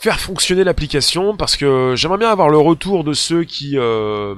[0.00, 1.38] faire fonctionner l'application?
[1.38, 4.34] Parce que j'aimerais bien avoir le retour de ceux qui, euh,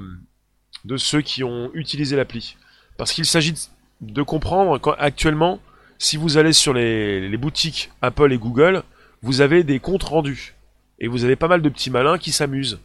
[0.84, 2.56] de ceux qui ont utilisé l'appli.
[2.96, 3.54] Parce qu'il s'agit
[4.00, 5.58] de comprendre qu'actuellement,
[5.98, 8.84] si vous allez sur les, les boutiques Apple et Google,
[9.22, 10.54] vous avez des comptes rendus.
[11.00, 12.78] Et vous avez pas mal de petits malins qui s'amusent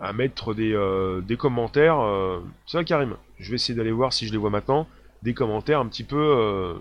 [0.00, 2.00] à mettre des, euh, des commentaires.
[2.00, 4.88] Euh, c'est vrai Karim, je vais essayer d'aller voir si je les vois maintenant.
[5.22, 6.78] Des commentaires un petit peu euh,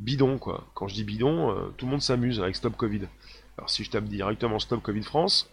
[0.00, 0.66] bidon quoi.
[0.74, 3.02] Quand je dis bidon, tout le monde s'amuse avec Stop Covid.
[3.56, 5.48] Alors si je tape directement Stop Covid France,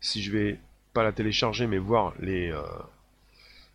[0.00, 0.58] si je vais
[0.92, 2.52] pas la télécharger mais voir les...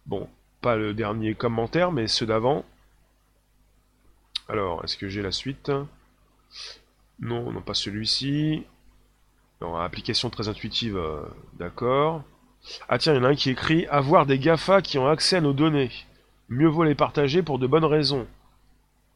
[0.06, 0.30] bon,
[0.62, 2.66] pas le dernier commentaire mais ceux d'avant.
[4.48, 5.72] Alors, est-ce que j'ai la suite?
[7.20, 8.64] Non, non pas celui-ci.
[9.62, 11.22] Non, application très intuitive, euh,
[11.54, 12.24] d'accord.
[12.90, 15.38] Ah tiens, il y en a un qui écrit Avoir des GAFA qui ont accès
[15.38, 15.92] à nos données.
[16.50, 18.28] Mieux vaut les partager pour de bonnes raisons.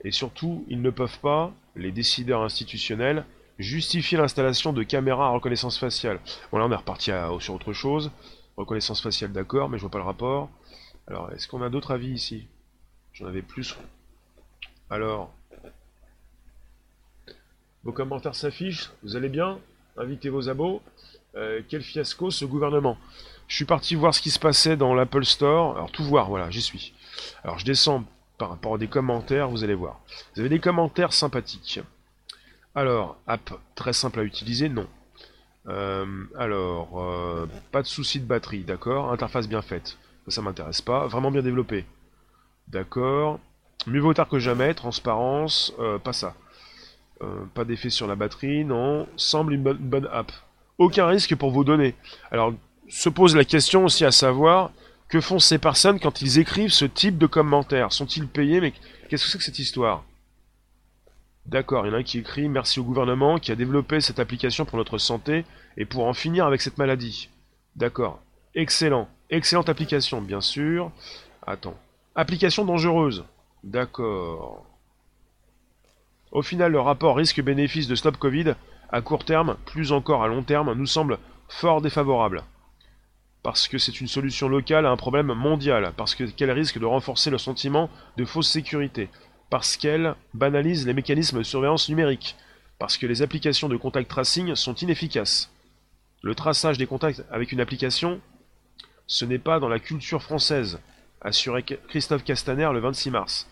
[0.03, 3.25] Et surtout, ils ne peuvent pas, les décideurs institutionnels,
[3.57, 6.19] justifier l'installation de caméras à reconnaissance faciale.
[6.51, 8.11] Bon là on est reparti sur autre chose.
[8.55, 10.49] Reconnaissance faciale d'accord, mais je vois pas le rapport.
[11.07, 12.47] Alors, est-ce qu'on a d'autres avis ici?
[13.13, 13.75] J'en avais plus.
[14.89, 15.31] Alors,
[17.83, 19.59] vos commentaires s'affichent, vous allez bien?
[19.99, 20.81] Invitez vos abos.
[21.35, 22.97] Euh, quel fiasco ce gouvernement.
[23.47, 25.75] Je suis parti voir ce qui se passait dans l'Apple Store.
[25.75, 26.93] Alors tout voir, voilà, j'y suis.
[27.43, 28.03] Alors je descends
[28.37, 29.99] par rapport à des commentaires, vous allez voir.
[30.33, 31.81] Vous avez des commentaires sympathiques.
[32.73, 34.87] Alors, app très simple à utiliser, non.
[35.67, 36.05] Euh,
[36.37, 39.11] alors, euh, pas de souci de batterie, d'accord.
[39.11, 41.05] Interface bien faite, ça, ça m'intéresse pas.
[41.07, 41.85] Vraiment bien développé,
[42.67, 43.39] d'accord.
[43.87, 46.35] Mieux vaut tard que jamais, transparence, pas ça.
[47.21, 49.07] Euh, pas d'effet sur la batterie, non.
[49.15, 50.31] Semble une bonne, app.
[50.77, 51.95] aucun risque pour vos données.
[52.31, 52.53] Alors,
[52.87, 54.71] se pose la question aussi à savoir,
[55.09, 57.91] que font ces personnes quand ils écrivent ce type de commentaires?
[57.91, 58.61] Sont-ils payés?
[58.61, 58.73] Mais
[59.09, 60.03] qu'est-ce que c'est que cette histoire?
[61.45, 64.19] D'accord, il y en a un qui écrit Merci au gouvernement qui a développé cette
[64.19, 65.45] application pour notre santé
[65.77, 67.29] et pour en finir avec cette maladie.
[67.75, 68.21] D'accord.
[68.53, 69.09] Excellent.
[69.31, 70.91] Excellente application, bien sûr.
[71.45, 71.77] Attends.
[72.15, 73.25] Application dangereuse.
[73.63, 74.68] D'accord.
[76.31, 78.53] Au final, le rapport risque-bénéfice de Stop Covid,
[78.91, 82.43] à court terme, plus encore à long terme, nous semble fort défavorable.
[83.41, 87.29] Parce que c'est une solution locale à un problème mondial, parce qu'elle risque de renforcer
[87.31, 89.09] le sentiment de fausse sécurité,
[89.49, 92.35] parce qu'elle banalise les mécanismes de surveillance numérique,
[92.77, 95.51] parce que les applications de contact tracing sont inefficaces.
[96.21, 98.21] Le traçage des contacts avec une application,
[99.07, 100.79] ce n'est pas dans la culture française,
[101.21, 103.49] assurait Christophe Castaner le 26 mars.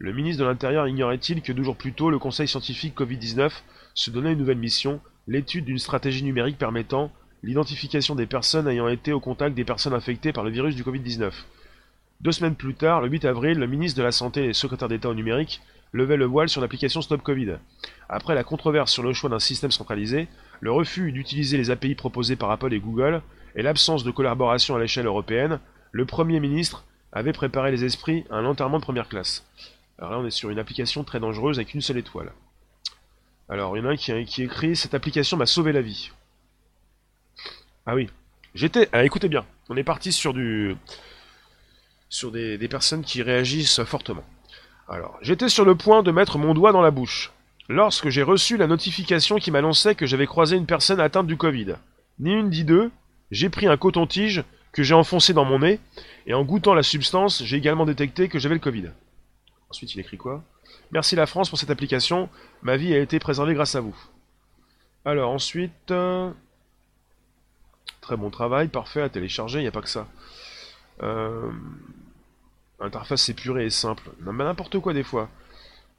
[0.00, 3.50] Le ministre de l'Intérieur ignorait-il que deux jours plus tôt, le Conseil scientifique Covid-19
[3.94, 7.10] se donnait une nouvelle mission, l'étude d'une stratégie numérique permettant
[7.42, 11.32] l'identification des personnes ayant été au contact des personnes infectées par le virus du Covid-19.
[12.20, 15.08] Deux semaines plus tard, le 8 avril, le ministre de la Santé et secrétaire d'État
[15.08, 15.60] au numérique
[15.92, 17.56] levait le voile sur l'application Stop Covid.
[18.08, 20.28] Après la controverse sur le choix d'un système centralisé,
[20.60, 23.20] le refus d'utiliser les API proposés par Apple et Google,
[23.56, 25.58] et l'absence de collaboration à l'échelle européenne,
[25.90, 29.44] le Premier ministre avait préparé les esprits à un enterrement de première classe.
[29.98, 32.32] Alors là, on est sur une application très dangereuse avec une seule étoile.
[33.48, 36.10] Alors, il y en a un qui, écrit Cette application m'a sauvé la vie.
[37.86, 38.08] Ah oui.
[38.54, 38.88] J'étais.
[38.92, 39.44] Ah, écoutez bien.
[39.68, 40.76] On est parti sur du.
[42.08, 44.24] Sur des, des personnes qui réagissent fortement.
[44.88, 47.32] Alors, j'étais sur le point de mettre mon doigt dans la bouche.
[47.68, 51.74] Lorsque j'ai reçu la notification qui m'annonçait que j'avais croisé une personne atteinte du Covid.
[52.18, 52.90] Ni une ni deux,
[53.30, 55.80] j'ai pris un coton-tige que j'ai enfoncé dans mon nez,
[56.26, 58.90] et en goûtant la substance, j'ai également détecté que j'avais le Covid.
[59.70, 60.42] Ensuite, il écrit quoi
[60.90, 62.28] Merci la France pour cette application.
[62.62, 63.96] Ma vie a été préservée grâce à vous.
[65.04, 65.90] Alors ensuite...
[65.90, 66.30] Euh,
[68.00, 70.08] très bon travail, parfait, à télécharger, il n'y a pas que ça.
[71.02, 71.50] Euh...
[72.80, 74.10] Interface épurée et simple.
[74.20, 75.28] N'importe quoi des fois.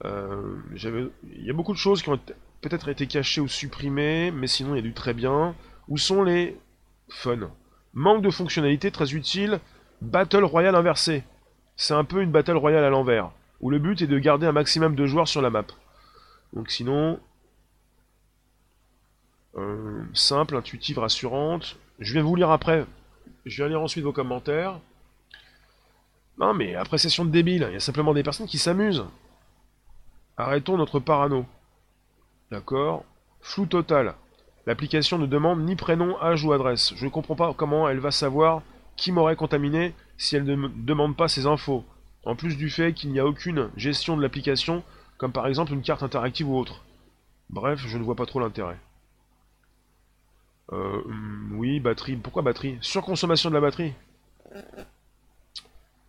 [0.04, 2.18] Euh, il y a beaucoup de choses qui ont
[2.62, 5.54] peut-être été cachées ou supprimées, mais sinon il y a du très bien.
[5.88, 6.56] Où sont les
[7.10, 7.50] fun?
[7.92, 9.60] Manque de fonctionnalité très utile.
[10.00, 11.22] Battle Royale inversé.
[11.76, 14.52] C'est un peu une Battle Royale à l'envers où le but est de garder un
[14.52, 15.66] maximum de joueurs sur la map.
[16.52, 17.20] Donc sinon,
[19.56, 21.76] euh, simple, intuitive, rassurante.
[21.98, 22.86] Je vais vous lire après.
[23.44, 24.80] Je vais lire ensuite vos commentaires.
[26.38, 29.04] Non mais appréciation de débile, il y a simplement des personnes qui s'amusent.
[30.38, 31.44] Arrêtons notre parano.
[32.50, 33.04] D'accord
[33.42, 34.14] Flou total.
[34.66, 36.94] L'application ne demande ni prénom, âge ou adresse.
[36.96, 38.62] Je ne comprends pas comment elle va savoir
[38.96, 41.84] qui m'aurait contaminé si elle ne demande pas ces infos
[42.24, 44.82] en plus du fait qu'il n'y a aucune gestion de l'application,
[45.18, 46.84] comme par exemple une carte interactive ou autre.
[47.48, 48.78] Bref, je ne vois pas trop l'intérêt.
[50.72, 52.16] Euh, hmm, oui, batterie.
[52.16, 52.78] Pourquoi batterie?
[52.80, 53.92] Surconsommation de la batterie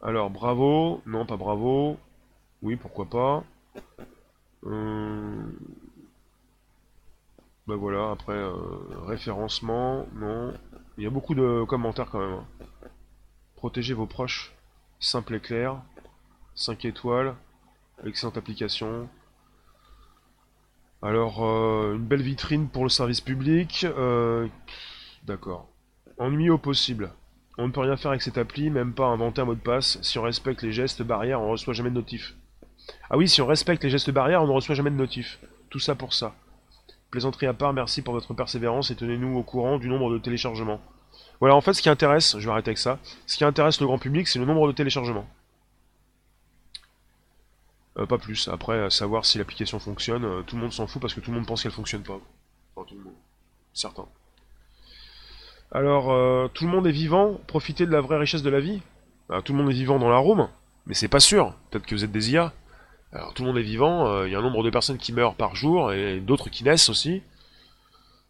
[0.01, 1.01] Alors, bravo.
[1.05, 1.97] Non, pas bravo.
[2.61, 3.43] Oui, pourquoi pas.
[7.67, 8.53] Ben voilà, après, euh,
[9.05, 10.53] référencement, non.
[10.97, 12.39] Il y a beaucoup de commentaires quand même.
[12.39, 12.45] Hein.
[13.55, 14.53] Protégez vos proches.
[14.99, 15.81] Simple et clair.
[16.61, 17.33] 5 étoiles,
[18.05, 19.09] excellente application.
[21.01, 23.83] Alors, euh, une belle vitrine pour le service public.
[23.85, 24.47] Euh,
[25.23, 25.67] d'accord.
[26.19, 27.13] Ennui au possible.
[27.57, 29.99] On ne peut rien faire avec cette appli, même pas inventer un mot de passe.
[30.03, 32.35] Si on respecte les gestes barrières, on ne reçoit jamais de notif.
[33.09, 35.39] Ah oui, si on respecte les gestes barrières, on ne reçoit jamais de notif.
[35.71, 36.35] Tout ça pour ça.
[37.09, 40.79] Plaisanterie à part, merci pour votre persévérance et tenez-nous au courant du nombre de téléchargements.
[41.39, 43.87] Voilà, en fait, ce qui intéresse, je vais arrêter avec ça, ce qui intéresse le
[43.87, 45.27] grand public, c'est le nombre de téléchargements.
[47.97, 48.47] Euh, pas plus.
[48.47, 51.37] Après, savoir si l'application fonctionne, euh, tout le monde s'en fout parce que tout le
[51.37, 52.19] monde pense qu'elle fonctionne pas.
[52.75, 53.13] Enfin, tout le monde.
[53.73, 54.05] Certains.
[55.71, 58.81] Alors, euh, tout le monde est vivant, profitez de la vraie richesse de la vie.
[59.29, 60.49] Bah, tout le monde est vivant dans la room,
[60.85, 61.53] mais c'est pas sûr.
[61.69, 62.53] Peut-être que vous êtes des IA.
[63.13, 65.35] Alors, tout le monde est vivant, il y a un nombre de personnes qui meurent
[65.35, 67.21] par jour et d'autres qui naissent aussi.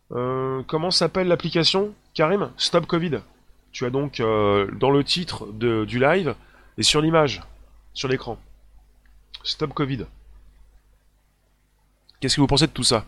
[0.09, 1.93] comment s'appelle l'application?
[2.15, 3.19] Karim Stop Covid.
[3.71, 6.33] Tu as donc dans le titre de, du live
[6.79, 7.43] et sur l'image,
[7.93, 8.39] sur l'écran.
[9.43, 10.05] Stop Covid.
[12.19, 13.05] Qu'est-ce que vous pensez de tout ça?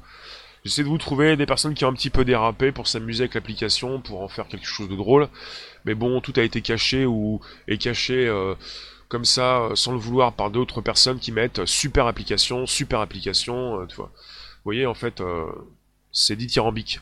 [0.65, 3.35] J'essaie de vous trouver des personnes qui ont un petit peu dérapé pour s'amuser avec
[3.35, 5.27] l'application, pour en faire quelque chose de drôle.
[5.85, 8.55] Mais bon, tout a été caché ou est caché euh,
[9.09, 13.81] comme ça, euh, sans le vouloir, par d'autres personnes qui mettent super application, super application.
[13.81, 14.11] Euh, tu vois.
[14.15, 15.21] Vous voyez, en fait,
[16.13, 17.01] c'est dithyrambique.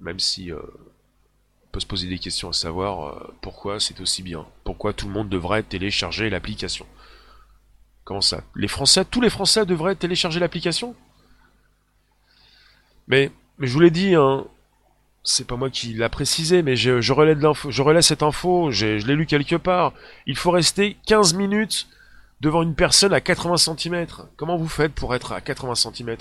[0.00, 4.46] Même si on peut se poser des questions à savoir pourquoi c'est aussi bien?
[4.64, 6.86] Pourquoi tout le monde devrait télécharger l'application?
[8.56, 10.94] Les Français, tous les Français devraient télécharger l'application
[13.08, 14.44] mais, mais je vous l'ai dit, hein,
[15.24, 18.70] c'est pas moi qui l'a précisé, mais je, relais de l'info, je relais cette info,
[18.70, 19.92] je l'ai lu quelque part.
[20.26, 21.88] Il faut rester 15 minutes
[22.40, 24.06] devant une personne à 80 cm.
[24.36, 26.16] Comment vous faites pour être à 80 cm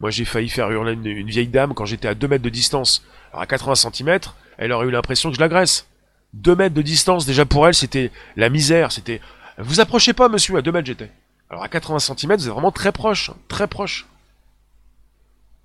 [0.00, 2.50] Moi, j'ai failli faire hurler une, une vieille dame quand j'étais à 2 mètres de
[2.50, 3.04] distance.
[3.32, 4.18] Alors, à 80 cm,
[4.58, 5.86] elle aurait eu l'impression que je l'agresse.
[6.34, 8.92] 2 mètres de distance, déjà pour elle, c'était la misère.
[8.92, 9.20] C'était.
[9.58, 11.10] Vous approchez pas, monsieur, à 2 mètres j'étais.
[11.50, 13.30] Alors, à 80 cm, vous êtes vraiment très proche.
[13.30, 14.06] hein, Très proche.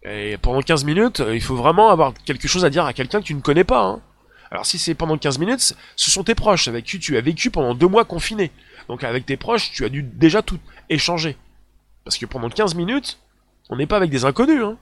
[0.04, 3.20] Et pendant 15 minutes, euh, il faut vraiment avoir quelque chose à dire à quelqu'un
[3.20, 3.84] que tu ne connais pas.
[3.84, 4.02] hein.
[4.52, 7.52] Alors si c'est pendant 15 minutes, ce sont tes proches avec qui tu as vécu
[7.52, 8.52] pendant deux mois confiné.
[8.88, 11.36] Donc avec tes proches, tu as dû déjà tout échanger.
[12.06, 13.20] Parce que pendant 15 minutes,
[13.70, 14.64] on n'est pas avec des inconnus.
[14.64, 14.78] Hein.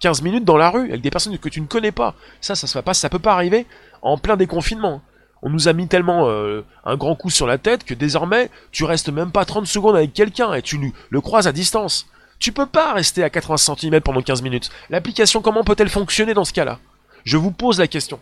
[0.00, 2.14] 15 minutes dans la rue avec des personnes que tu ne connais pas.
[2.40, 3.66] Ça, ça se pas, ça peut pas arriver
[4.02, 5.02] en plein déconfinement.
[5.42, 8.84] On nous a mis tellement euh, un grand coup sur la tête que désormais, tu
[8.84, 12.06] restes même pas 30 secondes avec quelqu'un et tu le- croises à distance.
[12.38, 14.70] Tu peux pas rester à 80 cm pendant 15 minutes.
[14.90, 16.78] L'application, comment peut-elle fonctionner dans ce cas-là?
[17.24, 18.20] Je vous pose la question.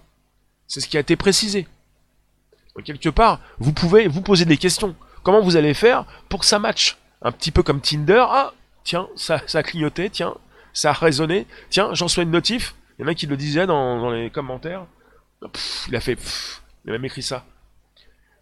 [0.67, 1.67] C'est ce qui a été précisé.
[2.85, 4.95] Quelque part, vous pouvez vous poser des questions.
[5.23, 6.97] Comment vous allez faire pour que ça matche?
[7.23, 8.25] Un petit peu comme Tinder.
[8.29, 8.53] Ah,
[8.85, 10.35] tiens, ça, ça a clignoté, tiens,
[10.73, 11.47] ça a résonné.
[11.71, 12.75] Tiens, j'en reçois une notif.
[12.99, 14.85] Il y en a qui le disaient dans, les commentaires.
[15.89, 16.19] Il a fait...
[16.87, 17.45] il a même écrit ça.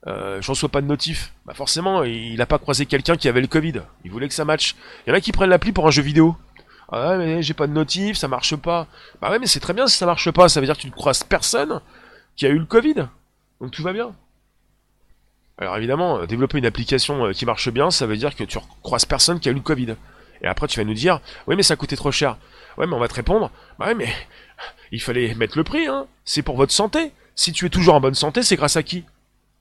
[0.06, 1.32] Euh, je reçois pas de notif.
[1.46, 3.80] Bah forcément, il a pas croisé quelqu'un qui avait le Covid.
[4.04, 4.76] Il voulait que ça matche.
[5.06, 6.36] Il y en a qui prennent l'appli pour un jeu vidéo.
[6.92, 8.86] Ah ouais, mais j'ai pas de notif, ça marche pas.
[9.22, 10.48] Bah ouais, mais c'est très bien si ça marche pas.
[10.50, 11.80] Ça veut dire que tu ne croises personne
[12.36, 13.08] qui a eu le Covid.
[13.60, 14.14] Donc tout va bien.
[15.56, 18.58] Alors évidemment, euh, développer une application euh, qui marche bien, ça veut dire que tu
[18.82, 19.96] croises personne qui a eu le Covid.
[20.42, 22.36] Et après, tu vas nous dire, oui, mais ça coûtait trop cher.
[22.76, 24.12] Ouais, mais on va te répondre, bah ouais, mais
[24.92, 26.06] il fallait mettre le prix, hein.
[26.24, 27.12] C'est pour votre santé.
[27.36, 29.04] Si tu es toujours en bonne santé, c'est grâce à qui?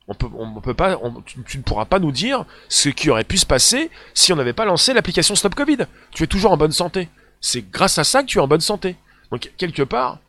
[0.08, 3.38] On peut, on peut pas, tu, ne pourras pas nous dire ce qui aurait pu
[3.38, 5.88] se passer si on n'avait pas lancé l'application Stop Covid.
[6.12, 7.10] Tu es toujours en bonne santé.
[7.40, 8.98] C'est grâce à ça que tu es en bonne santé.
[9.32, 10.20] Donc quelque part,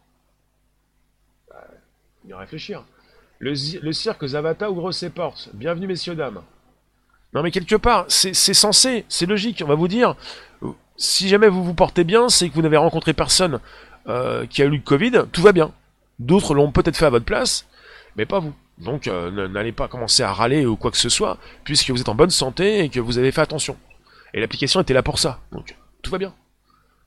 [2.24, 2.84] il y a à réfléchir.
[3.40, 5.50] Le, cirque Zavata ouvre ses portes.
[5.52, 6.40] Bienvenue messieurs dames.
[7.34, 9.60] Non mais quelque part, c'est c'est censé, c'est logique.
[9.64, 10.14] On va vous dire,
[10.62, 13.58] euh, si jamais vous vous portez bien, c'est que vous n'avez rencontré personne
[14.06, 15.72] euh, qui a eu le Covid, tout va bien.
[16.18, 17.66] D'autres l'ont peut-être fait à votre place,
[18.16, 18.54] mais pas vous.
[18.78, 22.08] Donc euh, n'allez pas commencer à râler ou quoi que ce soit, puisque vous êtes
[22.08, 23.76] en bonne santé et que vous avez fait attention.
[24.32, 26.34] Et l'application était là pour ça, donc tout va bien.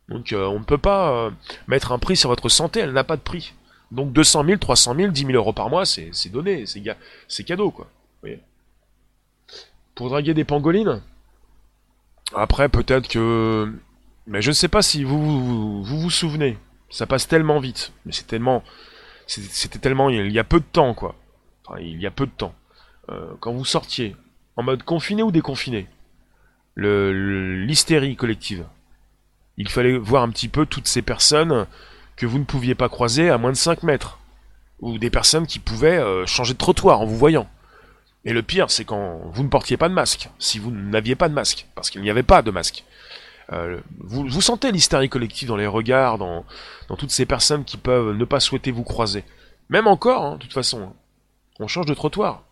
[0.07, 1.31] Donc euh, on ne peut pas euh,
[1.67, 3.53] mettre un prix sur votre santé, elle n'a pas de prix.
[3.91, 7.85] Donc 200 000, 300 000, 10 000 euros par mois, c'est donné, c'est cadeau quoi.
[7.85, 8.39] Vous voyez?
[9.95, 11.01] Pour draguer des pangolines?
[12.35, 13.71] Après peut-être que...
[14.25, 16.57] Mais je ne sais pas si vous vous souvenez,
[16.89, 18.63] ça passe tellement vite, mais c'est tellement...
[19.27, 20.09] C'était tellement...
[20.09, 21.15] Il y a peu de temps quoi.
[21.65, 22.55] Enfin, il y a peu de temps.
[23.09, 24.15] Euh, quand vous sortiez,
[24.55, 25.87] en mode confiné ou déconfiné,
[26.75, 28.65] le- le- l'hystérie collective,
[29.57, 31.65] il fallait voir un petit peu toutes ces personnes
[32.15, 34.19] que vous ne pouviez pas croiser à moins de 5 mètres.
[34.79, 37.49] Ou des personnes qui pouvaient euh, changer de trottoir en vous voyant.
[38.25, 41.29] Et le pire, c'est quand vous ne portiez pas de masque, si vous n'aviez pas
[41.29, 42.83] de masque, parce qu'il n'y avait pas de masque.
[43.53, 46.45] Euh, vous, sentez l'hystérie collective dans les regards, dans,
[46.97, 49.23] toutes ces personnes qui peuvent ne pas souhaiter vous croiser.
[49.69, 50.93] Même encore, hein, de toute façon.
[51.59, 52.43] On change de trottoir.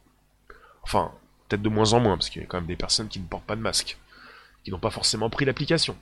[0.84, 1.12] Enfin,
[1.48, 3.26] peut-être de moins en moins, parce qu'il y a quand même des personnes qui ne
[3.26, 3.98] portent pas de masque,
[4.64, 5.96] qui n'ont pas forcément pris l'application.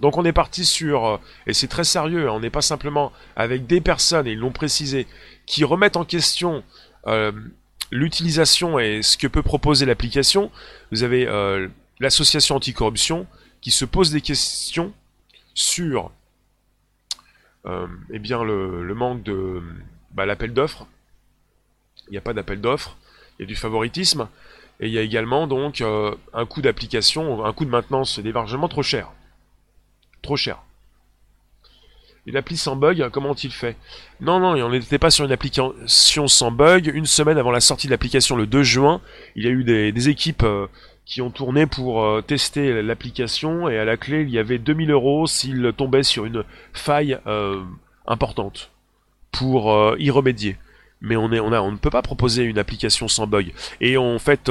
[0.00, 3.12] Donc on est parti sur, euh, et c'est très sérieux, hein, on n'est pas simplement
[3.36, 5.06] avec des personnes, et ils l'ont précisé,
[5.46, 6.64] qui remettent en question
[7.06, 7.32] euh,
[7.90, 10.50] l'utilisation et ce que peut proposer l'application.
[10.90, 11.26] Vous avez
[12.00, 13.26] l'association anticorruption
[13.60, 14.92] qui se pose des questions
[15.54, 16.10] sur
[17.66, 19.62] euh, eh bien le, manque de
[20.12, 20.86] bah, l'appel d'offres.
[22.08, 22.96] Il n'y a pas d'appel d'offres,
[23.38, 24.28] il y a du favoritisme,
[24.80, 28.22] et il y a également donc euh, un coût d'application, un coût de maintenance et
[28.22, 29.10] d'hébergement trop cher.
[30.20, 30.58] Trop cher.
[32.26, 33.76] Une appli sans bug, comment ont-ils fait?
[34.20, 36.90] Non, non, on n'était pas sur une application sans bug.
[36.94, 39.02] Une semaine avant la sortie de l'application, le 2 juin,
[39.36, 40.66] il y a eu des, des équipes euh,
[41.06, 44.90] qui ont tourné pour euh, tester l'application, et à la clé, il y avait 2000
[44.90, 47.62] euros s'ils tombaient sur une faille euh,
[48.06, 48.70] importante
[49.30, 50.56] pour euh, y remédier.
[51.00, 53.52] Mais on, est, on, ne peut pas proposer une application sans bug.
[53.82, 54.50] Et en fait,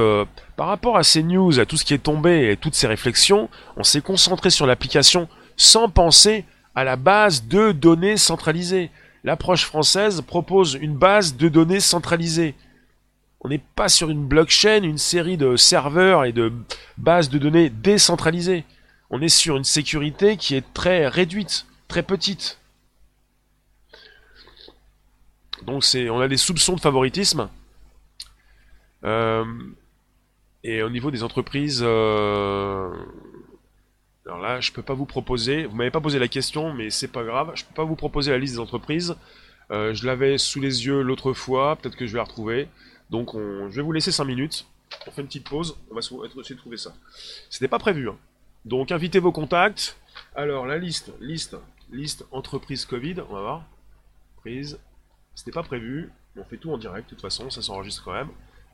[0.56, 3.50] par rapport à ces news, à tout ce qui est tombé et toutes ces réflexions,
[3.76, 5.28] on s'est concentré sur l'application
[5.58, 6.46] sans penser
[6.76, 8.92] à la base de données centralisées.
[9.24, 12.54] L'approche française propose une base de données centralisée.
[13.44, 16.54] On n'est pas sur une blockchain, une série de serveurs et de
[16.98, 18.64] bases de données décentralisées.
[19.10, 22.60] On est sur une sécurité qui est très réduite, très petite.
[25.66, 27.50] Donc c'est, on a des soupçons de favoritisme.
[29.04, 29.44] Euh,
[30.64, 32.90] et au niveau des entreprises, euh,
[34.26, 37.10] Alors là, je peux pas vous proposer, vous m'avez pas posé la question, mais c'est
[37.10, 39.18] pas grave, je peux pas vous proposer la liste des entreprises.
[39.72, 42.70] Euh, je l'avais sous les yeux l'autre fois, peut-être que je vais la retrouver.
[43.10, 44.66] Donc je vais vous laisser 5 minutes,
[45.08, 46.94] on fait une petite pause, on va essayer de trouver ça.
[47.50, 48.10] C'était pas prévu.
[48.10, 48.18] Hein.
[48.66, 49.98] Donc invitez vos contacts.
[50.36, 51.58] Alors la liste, liste,
[51.92, 53.64] liste entreprise Covid, on va voir.
[54.38, 54.80] Prise,
[55.36, 58.30] c'était pas prévu, on fait tout en direct, de toute façon, ça s'enregistre quand même.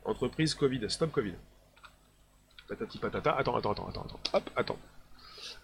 [0.05, 1.33] Entreprise Covid, stop Covid.
[2.67, 4.79] Patati patata, attends, attends, attends, attends, attends, hop, attends.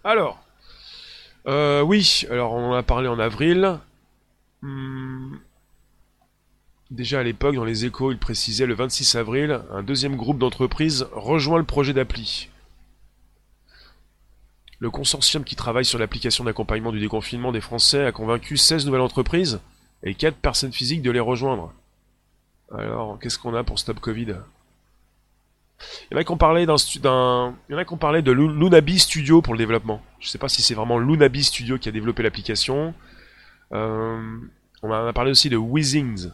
[0.04, 0.44] Alors,
[1.48, 3.80] euh, oui, alors on en a parlé en avril.
[4.62, 5.38] Hmm.
[6.92, 11.08] Déjà à l'époque, dans les échos, il précisait le 26 avril, un deuxième groupe d'entreprises
[11.14, 12.50] rejoint le projet d'appli.
[14.80, 19.02] Le consortium qui travaille sur l'application d'accompagnement du déconfinement des Français a convaincu 16 nouvelles
[19.02, 19.62] entreprises
[20.04, 21.74] et 4 personnes physiques de les rejoindre.
[22.72, 24.36] Alors, qu'est-ce qu'on a pour Stop Covid?
[26.10, 26.76] Il y en a qui ont parlé d'un,
[27.68, 30.02] il y en a qui parlé de Lunabi Studio pour le développement.
[30.20, 32.94] Je ne sais pas si c'est vraiment Lunabi Studio qui a développé l'application.
[33.74, 34.38] Euh,
[34.84, 36.30] on a parlé aussi de Weezings.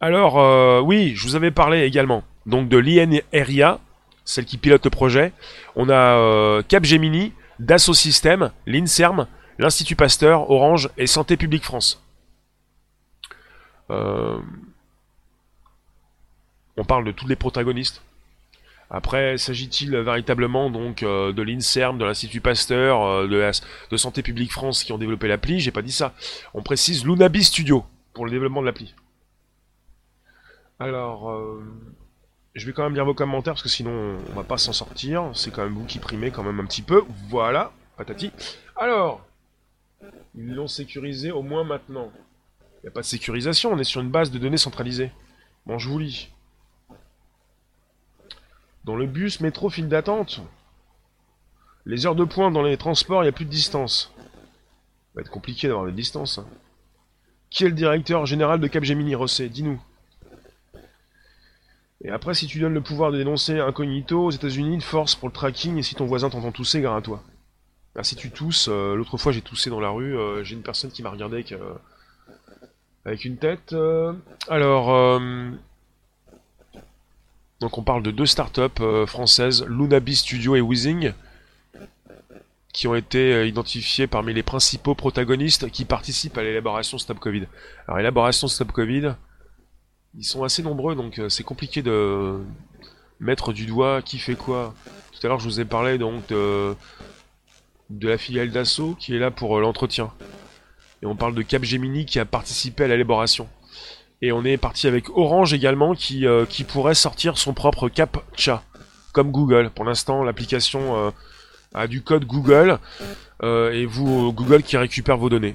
[0.00, 2.22] Alors, euh, oui, je vous avais parlé également.
[2.46, 3.80] Donc de l'INRIA,
[4.24, 5.32] celle qui pilote le projet.
[5.76, 9.26] On a euh, Capgemini, Dassault Systèmes, l'INSERM,
[9.58, 12.02] l'Institut Pasteur, Orange et Santé publique France.
[13.90, 14.44] on
[16.86, 18.02] parle de tous les protagonistes.
[18.90, 23.50] Après, s'agit-il véritablement donc euh, de l'INSERM, de l'Institut Pasteur, euh, de,
[23.90, 25.60] de, Santé publique France qui ont développé l'appli?
[25.60, 26.14] J'ai pas dit ça.
[26.54, 27.84] On précise Lunabi Studio
[28.14, 28.94] pour le développement de l'appli.
[30.80, 31.62] Alors, euh,
[32.54, 35.30] je vais quand même lire vos commentaires parce que sinon on va pas s'en sortir.
[35.34, 37.04] C'est quand même vous qui primez quand même un petit peu.
[37.28, 38.30] Voilà, patati.
[38.76, 39.26] Alors,
[40.34, 42.12] ils l'ont sécurisé au moins maintenant.
[42.60, 45.10] Il n'y a pas de sécurisation, on est sur une base de données centralisée.
[45.66, 46.30] Bon, je vous lis.
[48.84, 50.40] Dans le bus, métro, file d'attente.
[51.84, 54.12] Les heures de pointe dans les transports, il n'y a plus de distance.
[54.16, 54.22] Ça
[55.16, 56.38] va être compliqué d'avoir des distances.
[56.38, 56.46] Hein.
[57.50, 59.48] Qui est le directeur général de Capgemini Rosset?
[59.48, 59.80] Dis-nous.
[62.04, 65.34] Et après, si tu donnes le pouvoir de dénoncer incognito aux États-Unis, force pour le
[65.34, 67.22] tracking, et si ton voisin t'entend tousser, gare à toi.
[67.96, 70.62] Ah, si tu tousses, euh, l'autre fois j'ai toussé dans la rue, euh, j'ai une
[70.62, 71.74] personne qui m'a regardé avec, euh,
[73.04, 73.74] avec une tête.
[74.48, 75.20] alors,
[77.60, 81.12] donc on parle de deux startups euh, françaises, Lunabi Studio et Weezing,
[82.72, 87.46] qui ont été euh, identifiées parmi les principaux protagonistes qui participent à l'élaboration Stop Covid.
[87.88, 89.14] Alors élaboration Stop Covid,
[90.16, 92.38] ils sont assez nombreux, donc euh, c'est compliqué de
[93.20, 94.74] mettre du doigt qui fait quoi.
[95.12, 96.74] Tout à l'heure je vous ai parlé donc de,
[98.00, 100.12] la filiale d'Assaut qui est là pour l'entretien.
[101.02, 103.48] Et on parle de Capgemini qui a participé à l'élaboration.
[104.20, 108.62] Et on est parti avec Orange également qui, euh, qui pourrait sortir son propre CAPTCHA,
[109.12, 109.70] comme Google.
[109.70, 111.10] Pour l'instant, l'application euh,
[111.72, 112.78] a du code Google,
[113.44, 115.54] euh, et vous, Google qui récupère vos données.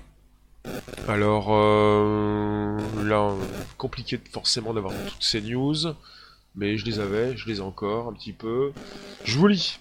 [1.08, 1.52] Alors
[3.04, 3.34] là,
[3.78, 5.76] compliqué forcément d'avoir toutes ces news,
[6.56, 8.72] mais je les avais, je les ai encore un petit peu.
[9.26, 9.80] Je vous lis.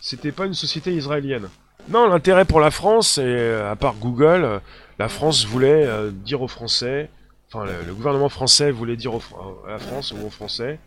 [0.00, 1.48] C'était pas une société israélienne.
[1.88, 4.60] Non, l'intérêt pour la France, et à part Google,
[4.98, 7.10] la France voulait dire aux Français
[7.52, 9.12] enfin le, gouvernement français voulait dire
[9.66, 10.78] à la France ou aux Français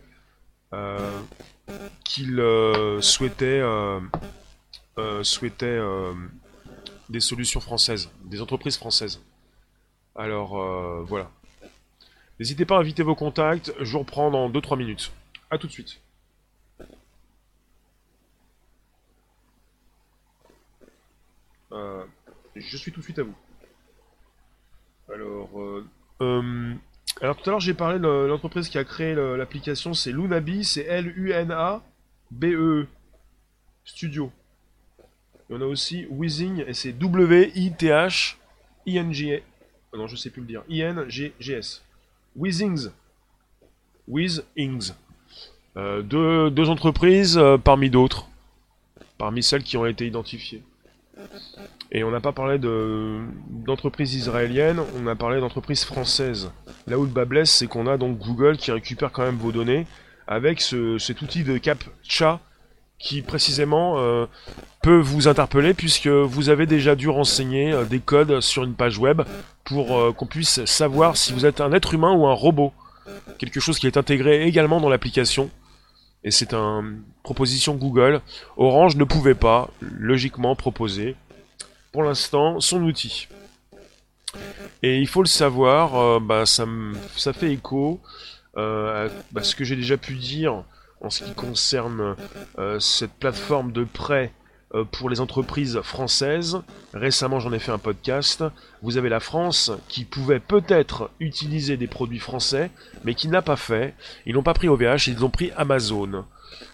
[0.72, 1.20] euh,
[2.04, 4.00] qu'il euh, souhaitait, euh,
[5.22, 5.78] souhaitait
[7.08, 9.20] des solutions françaises, des entreprises françaises.
[10.16, 10.56] Alors
[11.04, 11.30] voilà.
[12.38, 15.12] N'hésitez pas à inviter vos contacts, je vous reprends dans 2-3 minutes.
[15.50, 16.00] A tout de suite.
[22.56, 23.34] je suis tout de suite à vous.
[25.12, 26.74] Alors, euh,
[27.20, 30.84] alors tout à l'heure j'ai parlé de l'entreprise qui a créé l'application, c'est Lunabi, c'est
[30.84, 31.26] L-U-N-A-B-E
[33.84, 34.32] Studio.
[35.54, 37.72] En a aussi Weezing et c'est W-I-T-H-I-N-G.
[39.92, 40.64] Oh non, je sais plus le dire.
[40.68, 41.84] I-N-G-G-S.
[42.34, 42.88] Weezings.
[44.08, 44.94] Weezings.
[45.76, 48.26] Euh, deux, deux, entreprises euh, parmi d'autres.
[49.16, 50.64] Parmi celles qui ont été identifiées.
[51.92, 56.50] Et on n'a pas parlé d'entreprises israéliennes, on a parlé d'entreprises françaises.
[56.88, 59.52] Là où le bas blesse, c'est qu'on a donc Google qui récupère quand même vos
[59.52, 59.86] données
[60.26, 62.40] avec cet outil de CAPTCHA
[62.98, 64.26] qui précisément euh,
[64.82, 68.98] peut vous interpeller puisque vous avez déjà dû renseigner euh, des codes sur une page
[68.98, 69.22] web
[69.64, 72.72] pour euh, qu'on puisse savoir si vous êtes un être humain ou un robot.
[73.38, 75.50] Quelque chose qui est intégré également dans l'application.
[76.22, 78.22] Et c'est une proposition Google.
[78.56, 81.16] Orange ne pouvait pas, logiquement, proposer
[81.92, 83.28] pour l'instant son outil.
[84.82, 86.64] Et il faut le savoir, bah, ça,
[87.14, 88.00] ça, fait écho
[88.56, 90.64] à bah, ce que j'ai déjà pu dire
[91.00, 92.16] en ce qui concerne
[92.58, 94.32] euh, cette plateforme de prêt
[94.74, 96.60] euh, pour les entreprises françaises.
[96.94, 98.42] Récemment, j'en ai fait un podcast.
[98.82, 102.70] Vous avez la France qui pouvait peut-être utiliser des produits français,
[103.04, 103.94] mais qui n'a pas fait.
[104.26, 106.24] Ils n'ont pas pris OVH, ils ont pris Amazon.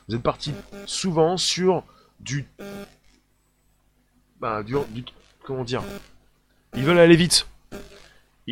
[0.08, 0.52] Vous êtes parti
[0.86, 1.84] souvent sur
[2.20, 2.46] du...
[4.40, 4.76] Bah, du...
[5.44, 5.82] Comment dire?
[6.74, 7.46] Ils veulent aller vite.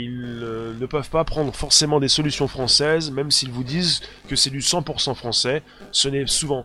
[0.00, 4.36] Ils euh, ne peuvent pas prendre forcément des solutions françaises, même s'ils vous disent que
[4.36, 5.62] c'est du 100% français.
[5.90, 6.64] Ce n'est souvent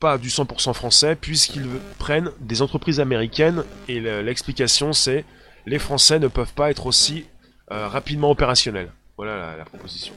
[0.00, 1.66] pas du 100% français puisqu'ils
[1.98, 5.24] prennent des entreprises américaines et l'explication c'est
[5.66, 7.26] les Français ne peuvent pas être aussi
[7.70, 8.90] euh, rapidement opérationnels.
[9.16, 10.14] Voilà la, proposition.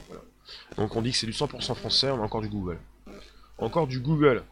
[0.76, 2.78] Donc on dit que c'est du 100% français, on a encore du Google.
[3.58, 4.42] Encore du Google.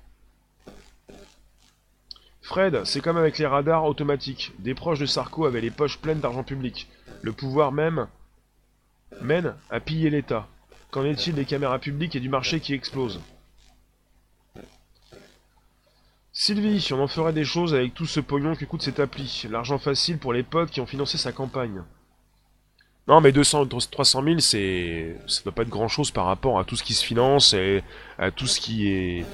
[2.53, 4.53] Fred, c'est comme avec les radars automatiques.
[4.59, 6.87] Des proches de Sarko avaient les poches pleines d'argent public.
[7.23, 8.09] Le pouvoir même
[9.23, 10.47] mène à piller l'État.
[10.91, 13.23] Qu'en est-il des caméras publiques et du marché qui explose
[16.35, 19.47] Sylvie, on en ferait des choses avec tout ce pognon que coûte cette appli.
[19.49, 21.83] L'argent facile pour les potes qui ont financé sa campagne.
[23.09, 26.65] Non, mais 200, 300 000, c'est, ça doit pas être grand chose par rapport à
[26.65, 27.83] tout ce qui se finance et
[28.19, 29.25] à tout ce qui est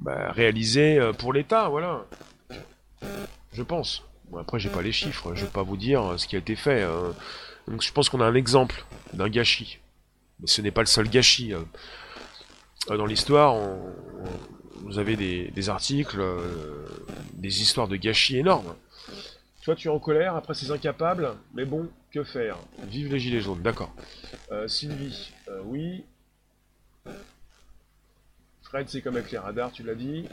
[0.00, 2.04] bah, réalisé euh, pour l'État, voilà.
[3.52, 4.04] Je pense.
[4.30, 6.56] Bon, après, j'ai pas les chiffres, je vais pas vous dire ce qui a été
[6.56, 6.82] fait.
[6.82, 7.14] Hein.
[7.68, 9.78] Donc, je pense qu'on a un exemple d'un gâchis.
[10.40, 11.52] Mais ce n'est pas le seul gâchis.
[11.54, 11.64] Hein.
[12.88, 13.92] Dans l'histoire, on,
[14.86, 16.86] vous avez des, articles, euh,
[17.34, 18.74] des histoires de gâchis énormes.
[19.62, 22.56] Toi, tu es en colère après ces incapables, mais bon, que faire?
[22.84, 23.92] Vive les gilets jaunes, d'accord.
[24.52, 26.04] Euh, Sylvie, euh, oui.
[28.68, 30.24] Fred, c'est comme avec les radars, tu l'as dit.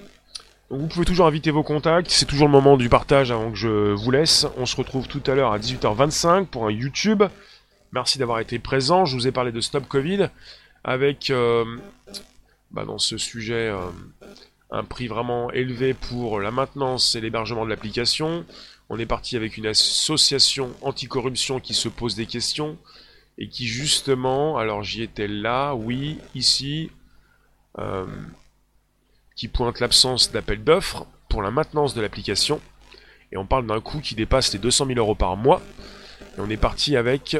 [0.71, 3.57] Donc vous pouvez toujours inviter vos contacts, c'est toujours le moment du partage avant que
[3.57, 4.47] je vous laisse.
[4.57, 7.21] On se retrouve tout à l'heure à 18h25 pour un YouTube.
[7.91, 10.29] Merci d'avoir été présent, je vous ai parlé de Stop Covid
[10.84, 11.31] avec
[12.71, 13.86] bah, dans ce sujet euh,
[14.71, 18.45] un prix vraiment élevé pour la maintenance et l'hébergement de l'application.
[18.89, 22.79] On est parti avec une association anticorruption qui se pose des questions
[23.38, 26.89] et qui justement, alors j'y étais là, oui, ici,
[27.80, 28.05] euh,
[29.36, 32.61] qui pointe l'absence d'appel d'offres pour la maintenance de l'application.
[33.32, 35.61] Et on parle d'un coût qui dépasse les 200 000 euros par mois.
[36.38, 37.38] Et on est parti avec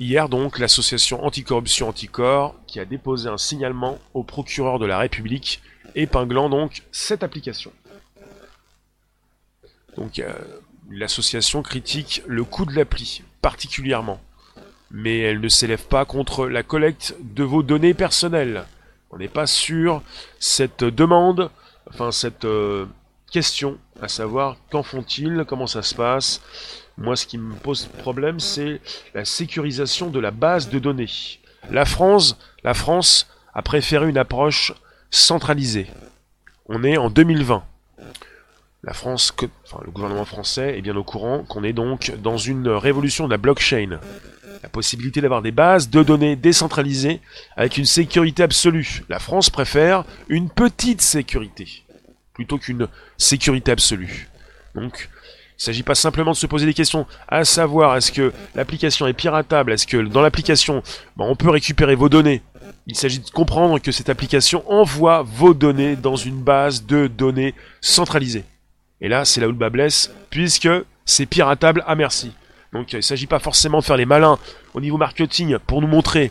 [0.00, 5.60] Hier donc, l'association anticorruption Anticor qui a déposé un signalement au procureur de la République
[5.96, 7.72] épinglant donc cette application.
[9.96, 10.32] Donc euh,
[10.88, 14.20] l'association critique le coût de l'appli particulièrement,
[14.92, 18.66] mais elle ne s'élève pas contre la collecte de vos données personnelles.
[19.10, 20.02] On n'est pas sur
[20.38, 21.50] cette demande,
[21.88, 22.86] enfin cette euh,
[23.30, 26.40] question, à savoir qu'en font-ils, comment ça se passe,
[26.98, 28.80] moi, ce qui me pose problème, c'est
[29.14, 31.38] la sécurisation de la base de données.
[31.70, 34.74] La France, la France a préféré une approche
[35.10, 35.86] centralisée.
[36.66, 37.62] On est en 2020.
[38.82, 39.32] La France,
[39.84, 43.38] le gouvernement français est bien au courant qu'on est donc dans une révolution de la
[43.38, 44.00] blockchain.
[44.62, 47.20] La possibilité d'avoir des bases de données décentralisées
[47.56, 49.02] avec une sécurité absolue.
[49.08, 51.84] La France préfère une petite sécurité
[52.38, 52.86] plutôt qu'une
[53.16, 54.28] sécurité absolue.
[54.76, 55.08] Donc,
[55.58, 59.08] il ne s'agit pas simplement de se poser des questions, à savoir est-ce que l'application
[59.08, 60.84] est piratable, est-ce que dans l'application
[61.16, 62.42] ben, on peut récupérer vos données?
[62.86, 67.54] Il s'agit de comprendre que cette application envoie vos données dans une base de données
[67.80, 68.44] centralisée.
[69.00, 70.68] Et là, c'est là où le bas blesse, puisque
[71.04, 72.30] c'est piratable à merci.
[72.72, 74.38] Donc il ne s'agit pas forcément de faire les malins
[74.74, 76.30] au niveau marketing pour nous montrer,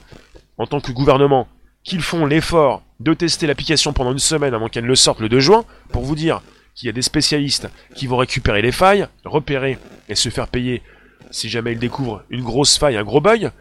[0.57, 1.47] en tant que gouvernement,
[1.83, 5.39] qu'ils font l'effort de tester l'application pendant une semaine avant qu'elle ne sorte le 2
[5.39, 6.41] juin, pour vous dire
[6.75, 9.79] qu'il y a des spécialistes qui vont récupérer les failles, repérer
[10.09, 10.83] et se faire payer
[11.31, 13.51] si jamais ils découvrent une grosse faille, un gros bug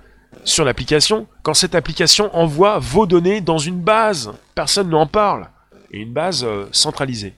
[0.45, 4.33] sur l'application, quand cette application envoie vos données dans une base.
[4.55, 5.49] Personne n'en parle.
[5.93, 7.35] Et une base euh, centralisée.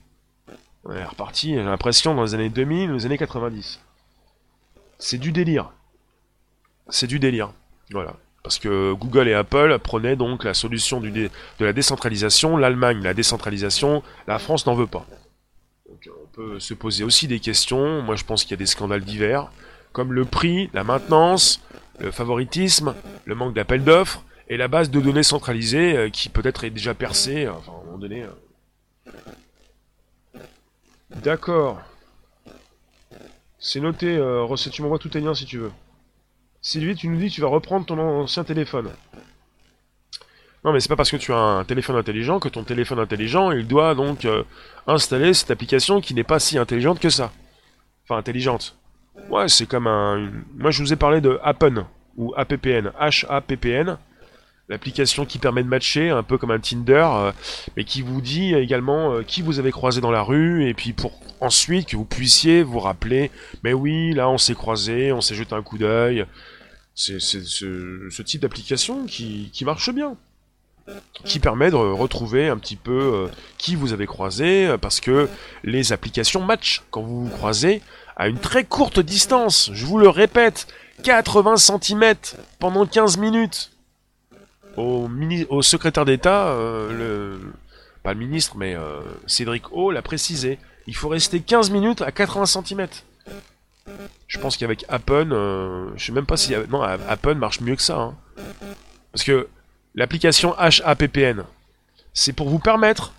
[0.83, 3.79] On est reparti, j'ai l'impression, dans les années 2000, les années 90.
[4.99, 5.71] C'est du délire.
[6.89, 7.51] C'est du délire.
[7.91, 8.15] Voilà.
[8.43, 11.29] Parce que Google et Apple prenaient donc la solution de
[11.59, 15.05] la décentralisation, l'Allemagne la décentralisation, la France n'en veut pas
[16.59, 18.01] se poser aussi des questions.
[18.01, 19.51] Moi, je pense qu'il y a des scandales divers,
[19.91, 21.61] comme le prix, la maintenance,
[21.99, 22.95] le favoritisme,
[23.25, 26.93] le manque d'appel d'offres et la base de données centralisée euh, qui peut-être est déjà
[26.93, 28.23] percée, euh, enfin, à un moment donné.
[30.35, 30.39] Euh.
[31.23, 31.81] D'accord.
[33.59, 35.71] C'est noté, euh, tu m'envoies tout tes liens si tu veux.
[36.61, 38.89] Sylvie, tu nous dis que tu vas reprendre ton ancien téléphone.
[40.63, 43.51] Non, mais c'est pas parce que tu as un téléphone intelligent que ton téléphone intelligent,
[43.51, 44.43] il doit donc euh,
[44.87, 47.31] installer cette application qui n'est pas si intelligente que ça.
[48.03, 48.75] Enfin, intelligente.
[49.29, 50.31] Ouais, c'est comme un...
[50.57, 51.85] Moi, je vous ai parlé de Appen,
[52.17, 53.97] ou APPN, H-A-P-P-N.
[54.69, 57.31] L'application qui permet de matcher, un peu comme un Tinder, euh,
[57.75, 60.93] mais qui vous dit également euh, qui vous avez croisé dans la rue, et puis
[60.93, 63.31] pour ensuite que vous puissiez vous rappeler,
[63.63, 66.25] mais oui, là on s'est croisé, on s'est jeté un coup d'œil.
[66.93, 70.15] C'est ce, type d'application qui, marche bien
[71.23, 73.27] qui permet de retrouver un petit peu euh,
[73.59, 75.29] qui vous avez croisé, parce que
[75.63, 77.81] les applications matchent quand vous vous croisez
[78.17, 79.69] à une très courte distance.
[79.71, 80.67] Je vous le répète,
[81.03, 82.15] 80 cm
[82.59, 83.71] pendant 15 minutes
[84.77, 87.37] au, secrétaire d'État, euh,
[88.03, 90.59] pas le ministre, mais euh, Cédric O l'a précisé.
[90.87, 92.87] Il faut rester 15 minutes à 80 cm.
[94.27, 97.81] Je pense qu'avec Apple, euh, je sais même pas si non Apple marche mieux que
[97.81, 98.15] ça, hein.
[99.11, 99.47] parce que
[99.95, 101.43] l'application HAPPN,
[102.13, 103.13] c'est pour vous permettre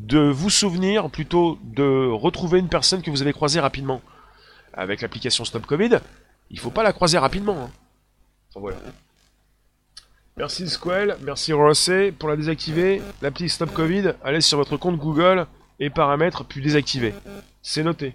[0.00, 4.00] de vous souvenir, plutôt de retrouver une personne que vous avez croisée rapidement.
[4.72, 5.98] Avec l'application Stop Covid,
[6.50, 7.64] il faut pas la croiser rapidement.
[7.64, 7.70] Hein.
[8.56, 8.76] voilà.
[10.36, 12.10] Merci Squell, merci Rosset.
[12.10, 15.46] Pour la désactiver, l'appli Stop Covid, allez sur votre compte Google
[15.78, 17.14] et paramètres, puis désactiver.
[17.62, 18.14] C'est noté.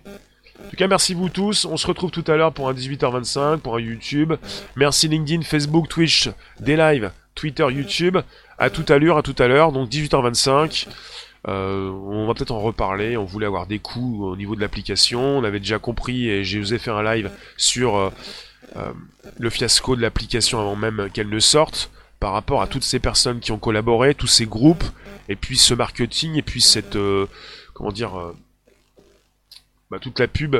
[0.59, 1.63] En tout cas, merci vous tous.
[1.63, 4.33] On se retrouve tout à l'heure pour un 18h25, pour un YouTube.
[4.75, 8.17] Merci LinkedIn, Facebook, Twitch, des lives, Twitter, YouTube.
[8.57, 10.87] À tout à l'heure, à tout à l'heure, donc 18h25.
[11.47, 13.15] Euh, on va peut-être en reparler.
[13.15, 15.21] On voulait avoir des coûts au niveau de l'application.
[15.21, 18.09] On avait déjà compris et j'ai osé faire un live sur euh,
[18.75, 18.91] euh,
[19.37, 21.89] le fiasco de l'application avant même qu'elle ne sorte
[22.19, 24.83] par rapport à toutes ces personnes qui ont collaboré, tous ces groupes,
[25.29, 26.95] et puis ce marketing, et puis cette...
[26.95, 27.27] Euh,
[27.73, 28.19] comment dire...
[28.19, 28.35] Euh,
[29.89, 30.55] bah, toute la pub...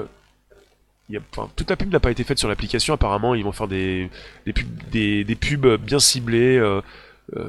[1.32, 4.12] Enfin, toute la pub n'a pas été faite sur l'application, apparemment ils vont faire des,
[4.46, 6.82] des, pubs, bien ciblées, euh,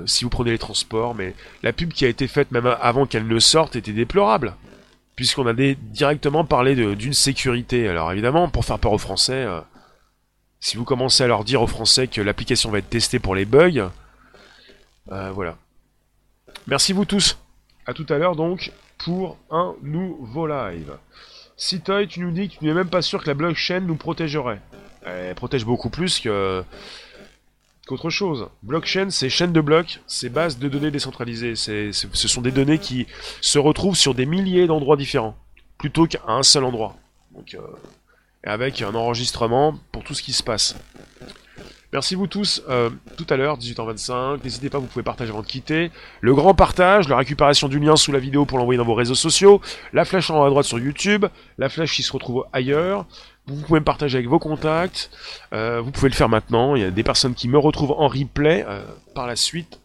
[0.07, 3.27] si vous prenez les transports, mais la pub qui a été faite même avant qu'elle
[3.27, 4.55] ne sorte était déplorable
[5.15, 7.87] puisqu'on a directement parlé d'une sécurité.
[7.87, 9.47] Alors évidemment, pour faire peur aux Français,
[10.61, 13.45] si vous commencez à leur dire aux Français que l'application va être testée pour les
[13.45, 13.91] bugs,
[15.07, 15.57] voilà.
[16.67, 17.39] Merci vous tous.
[17.87, 20.93] À tout à l'heure donc pour un nouveau live.
[21.57, 24.61] Citoy, tu nous dis que tu n'es même pas sûr que la blockchain nous protégerait.
[25.05, 26.65] Elle protège beaucoup plus que
[27.87, 28.49] qu'autre chose.
[28.63, 31.57] Blockchain, c'est chaîne de blocs, c'est base de données décentralisées.
[31.57, 33.07] ce sont des données qui
[33.41, 35.37] se retrouvent sur des milliers d'endroits différents,
[35.77, 36.97] plutôt qu'à un seul endroit.
[37.35, 37.61] Donc, euh,
[38.45, 40.77] avec un enregistrement pour tout ce qui se passe.
[41.93, 42.63] Merci vous tous.
[42.69, 44.45] Euh, tout à l'heure, 18h25.
[44.45, 45.91] N'hésitez pas, vous pouvez partager avant de quitter.
[46.21, 49.15] Le grand partage, la récupération du lien sous la vidéo pour l'envoyer dans vos réseaux
[49.17, 49.61] sociaux.
[49.93, 51.27] La flèche en haut à droite sur YouTube.
[51.59, 53.07] La flèche qui se retrouve ailleurs.
[53.47, 55.11] Vous pouvez me partager avec vos contacts.
[55.53, 56.77] Euh, vous pouvez le faire maintenant.
[56.77, 58.83] Il y a des personnes qui me retrouvent en replay euh,
[59.15, 59.81] par la suite.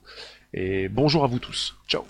[0.54, 1.76] Et bonjour à vous tous.
[1.88, 2.04] Ciao.